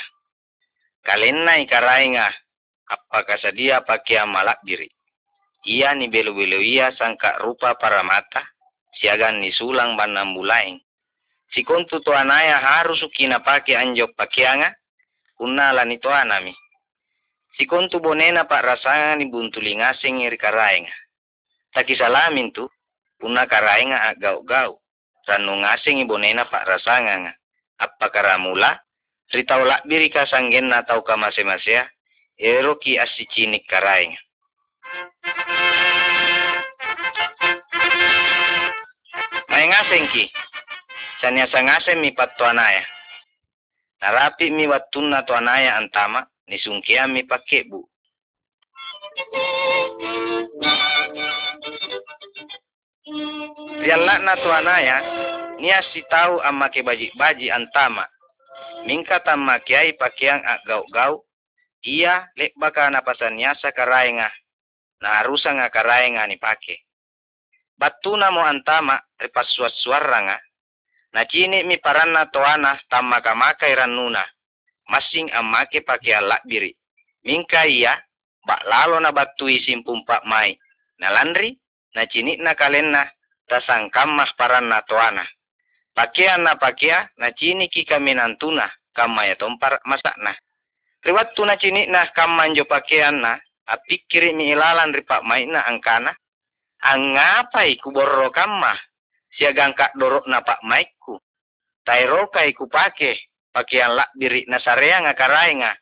Kalenna 1.02 1.58
ikarainga 1.66 2.30
apakah 2.86 3.42
sedia 3.42 3.82
pakai 3.82 4.22
malak 4.30 4.62
diri. 4.62 4.86
Ia 5.66 5.98
ni 5.98 6.08
belu-belu 6.08 6.62
ia 6.62 6.94
sangka 6.96 7.42
rupa 7.44 7.76
para 7.76 8.00
mata, 8.06 8.46
siagan 9.02 9.44
ni 9.44 9.52
sulang 9.52 10.00
banam 10.00 10.38
bulaing. 10.38 10.80
Si 11.52 11.66
kontu 11.66 12.00
to 12.00 12.14
anaya 12.14 12.62
harus 12.62 13.02
ukina 13.02 13.42
pakai 13.42 13.76
anjok 13.76 14.14
pakianga, 14.16 14.72
ni 15.90 16.54
to 17.60 17.68
anami. 17.68 17.68
Si 17.68 17.68
kontu 17.68 18.00
bonena 18.00 18.48
pak 18.48 18.64
rasanga 18.64 19.20
ni 19.20 19.28
buntuli 19.28 19.76
ngasing 19.76 20.24
iri 20.24 20.38
karainga. 20.40 20.96
Taki 21.76 21.96
salamin 21.96 22.56
tu, 22.56 22.64
una 23.22 23.46
karainga 23.46 24.16
agau-gau 24.16 24.80
ranu 25.28 25.62
ngasing 25.62 26.02
ibonena 26.02 26.50
pak 26.50 26.66
rasanga 26.66 27.16
nga. 27.20 27.34
Apa 27.80 28.10
karamula, 28.10 28.82
ritaw 29.32 29.62
lakbiri 29.64 30.10
ka 30.10 30.26
sanggen 30.26 30.68
na 30.68 30.84
tau 30.84 31.06
ka 31.06 31.16
mase-masea, 31.16 31.88
ero 32.36 32.76
ki 32.76 32.98
asicinik. 32.98 33.70
May 39.48 39.66
ngasing 39.70 40.06
ki, 40.12 40.26
sanya 41.22 41.46
sa 41.48 41.62
ngasing 41.62 42.02
mi 42.02 42.12
patuanaya. 42.12 42.84
Narapi 44.02 44.50
mi 44.50 44.66
watun 44.66 45.12
na 45.12 45.28
tuanaya 45.28 45.78
antama, 45.78 46.26
ni 46.50 46.58
sungkia 46.58 47.06
mi 47.06 47.22
pakebu. 47.24 47.86
Rialak 53.80 54.20
na 54.22 54.34
tuanaya, 54.38 54.98
niya 55.62 55.82
si 55.94 56.02
tau 56.10 56.42
ang 56.42 56.58
makibaji-baji 56.58 57.54
antama. 57.54 58.06
Mingka 58.86 59.22
tam 59.22 59.46
makiay 59.46 59.94
pakiang 59.98 60.42
ak 60.46 60.66
gau-gau, 60.66 61.26
iya 61.86 62.30
lek 62.38 62.54
baka 62.58 62.90
napasan 62.90 63.38
niya 63.38 63.54
sa 63.58 63.74
karay 63.74 64.14
nga, 64.14 64.30
na 65.02 65.24
arusa 65.24 65.52
nga 65.54 65.70
karay 65.74 66.12
nga 66.16 66.26
ni 66.26 66.38
pake. 66.38 66.86
Batuna 67.80 68.30
mo 68.32 68.44
antama, 68.44 69.00
ripaswaswara 69.20 70.20
nga, 70.28 70.38
na 71.16 71.26
chini 71.26 71.64
mi 71.64 71.80
paranna 71.80 72.30
toana 72.30 72.78
tam 72.92 73.10
makamakay 73.10 73.74
ranuna, 73.74 74.24
masing 74.90 75.30
ang 75.32 75.48
make 75.48 75.86
pakiang 75.86 76.26
lakbiri. 76.26 76.74
Mingka 77.24 77.70
iya, 77.70 77.96
bak 78.44 78.66
lalo 78.66 78.98
na 78.98 79.14
batui 79.14 79.62
simpumpak 79.62 80.26
mai, 80.26 80.58
na 81.00 81.14
landri, 81.14 81.54
na 81.96 82.10
chini 82.10 82.38
na 82.42 82.58
kalenna 82.58 83.06
tasang 83.50 83.90
kammas 83.90 84.30
paran 84.38 84.70
na 84.70 84.82
toana. 84.86 85.26
Pakian 85.94 86.46
na 86.46 86.56
pakia 86.56 87.10
na 87.18 87.34
chini 87.34 87.68
ki 87.68 87.84
kami 87.84 88.14
nantuna 88.14 88.70
kama 88.94 89.26
ya 89.26 89.36
tompar 89.36 89.82
masak 89.84 90.16
na. 90.22 90.38
Riwat 91.04 91.34
tu 91.36 91.44
na 91.44 91.58
chini 91.58 91.90
na 91.90 92.08
kama 92.14 92.48
jo 92.54 92.64
pakian 92.64 93.20
na 93.20 93.42
apikiri 93.68 94.32
mi 94.32 94.54
ilalan 94.54 94.94
ripak 94.94 95.26
mai 95.26 95.50
na 95.50 95.66
angkana. 95.66 96.14
Ang 96.80 97.20
ngapai 97.20 97.76
ku 97.84 97.92
borro 97.92 98.32
kama 98.32 98.80
siagang 99.36 99.76
kak 99.76 99.92
dorok 100.00 100.30
na 100.32 100.40
pak 100.40 100.64
maiku. 100.64 101.20
Tairo 101.84 102.32
kai 102.32 102.56
ku 102.56 102.72
pake 102.72 103.29
pakian 103.60 104.00
lak 104.00 104.16
diri 104.16 104.48
na 104.48 104.64
sarea 104.64 105.04
nga. 105.04 105.76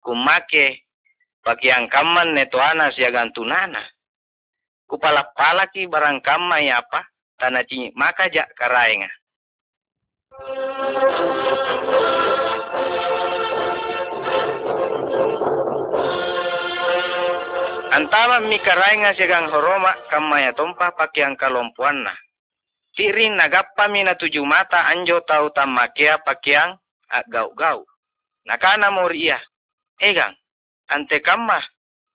Kumake 0.00 0.88
pakian 1.44 1.92
kaman 1.92 2.32
ne 2.32 2.48
toana 2.48 2.88
siagang 2.88 3.36
tunana 3.36 3.84
kupalak-palaki 4.88 5.84
barang 5.84 6.24
kamay 6.24 6.72
apa 6.72 7.04
tanah 7.36 7.62
cinyi 7.68 7.92
maka 7.92 8.32
jak 8.32 8.48
karaenga. 8.56 9.12
Antama 17.88 18.40
mi 18.40 18.56
karaenga 18.64 19.12
segang 19.20 19.52
horoma 19.52 19.92
kamaya 20.08 20.56
tompa 20.56 20.96
pakiang 20.96 21.36
kalompuanna. 21.36 22.16
Tirin 22.96 23.36
nagappa 23.36 23.86
mi 23.92 24.02
na 24.02 24.16
tujuh 24.16 24.42
mata 24.42 24.88
anjo 24.88 25.22
tau 25.22 25.52
tamakia 25.52 26.18
pakiang 26.24 26.80
agau-gau. 27.08 27.84
Nakana 28.46 28.88
moria. 28.92 29.40
Egang, 29.98 30.32
ante 30.88 31.18
kamma 31.20 31.58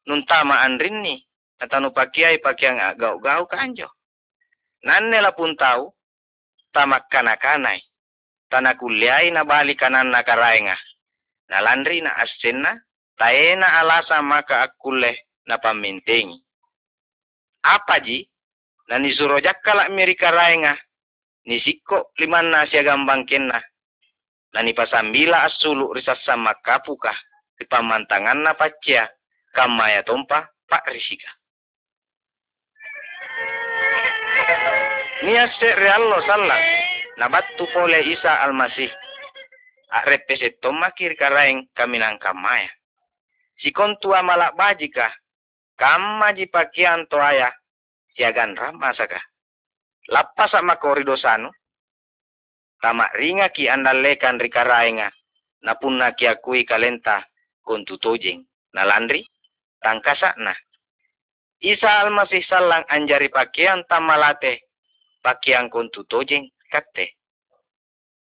nuntama 0.07 0.63
andrinni 0.63 1.19
atanu 1.59 1.91
pakiai 1.91 2.39
pakiang 2.39 2.79
gau-gau 2.97 3.45
kanjo. 3.47 3.87
Nanne 4.83 5.19
la 5.23 5.31
pun 5.31 5.55
tahu, 5.55 5.91
tamak 6.75 7.07
kana-kanai. 7.11 7.79
Tana 8.51 8.75
kuliai 8.75 9.31
na 9.31 9.43
bali 9.47 9.75
kanan 9.75 10.11
na 10.11 10.21
karaenga. 10.23 10.75
Na 11.49 11.57
landri 11.63 12.01
na 12.03 12.11
asenna, 12.19 12.75
taena 13.17 13.79
alasa 13.79 14.21
maka 14.21 14.61
akule 14.67 15.17
na 15.47 15.57
pamintengi. 15.57 16.37
Apa 17.63 17.99
ji? 18.03 18.27
Na 18.91 18.99
nisuro 18.99 19.39
jakkala 19.39 19.89
miri 19.89 20.15
karaenga. 20.15 20.75
Nisikko 21.47 22.11
liman 22.19 22.51
na 22.51 22.67
siya 22.67 22.83
gambang 22.83 23.23
kenna. 23.27 23.59
Na 24.53 24.61
nipasambila 24.61 25.43
asulu 25.43 25.93
risasa 25.93 26.37
makapuka. 26.37 27.13
Ipamantangan 27.59 28.39
na 28.41 28.53
pacia. 28.53 29.09
Kamaya 29.53 30.01
tompa 30.01 30.49
pak 30.69 30.85
risika. 30.89 31.29
Niaste 35.23 35.77
reallo 35.77 36.19
salla 36.25 36.57
nabattu 37.17 37.69
pole 37.69 38.01
Isa 38.09 38.41
Almasih. 38.41 38.89
Arepesetto 39.93 40.73
makir 40.73 41.13
karaeng 41.13 41.69
kaminang 41.77 42.17
kamaya. 42.17 42.69
Sikon 43.61 44.01
tua 44.01 44.25
malak 44.25 44.57
bajika, 44.57 45.13
kamma 45.77 46.33
ji 46.33 46.49
pakian 46.49 47.05
toaya, 47.05 47.53
siagan 48.17 48.57
rama 48.57 48.89
saka. 48.97 49.21
Lappa 50.09 50.49
sama 50.49 50.81
koridosanu, 50.81 51.53
tamak 52.83 53.15
ringa 53.15 53.47
ki 53.55 53.71
andalekan 53.71 54.43
rikaraenga, 54.43 55.07
napunna 55.63 56.11
ki 56.11 56.27
akui 56.27 56.67
kalenta 56.67 57.23
kontu 57.63 57.95
tojeng, 57.95 58.43
nalandri, 58.75 59.23
tangkasakna. 59.79 60.51
Isa 61.63 62.03
almasih 62.03 62.43
salang 62.43 62.83
anjari 62.91 63.31
pakaian 63.31 63.87
tamalate 63.87 64.67
kontu 65.71 66.03
tojeng 66.03 66.51
katte. 66.67 67.15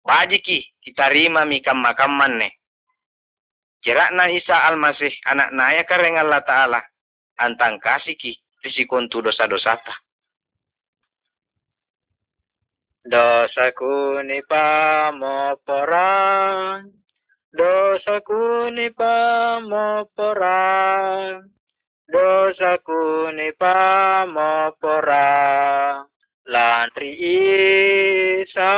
Bajiki 0.08 0.64
kita 0.80 1.12
rima 1.12 1.44
mi 1.44 1.60
kamma 1.60 1.92
ne. 2.32 2.50
na 4.16 4.26
Isa 4.32 4.56
almasih 4.72 5.12
anak 5.28 5.52
naya 5.52 5.84
kareng 5.84 6.16
Allah 6.16 6.40
Ta'ala 6.48 6.80
antang 7.44 7.84
kasiki 7.84 8.40
risi 8.64 8.88
kontu 8.88 9.20
dosa-dosata. 9.20 10.05
Dosaku 13.06 14.26
ni 14.26 14.42
pamoporan, 14.50 15.70
dosaku 17.54 18.74
ni 18.74 18.90
pamoporan, 18.90 20.42
dosaku 22.10 23.30
ni 23.38 23.54
pamoporan 23.62 25.16
lantri 26.46 27.18
isa 28.38 28.74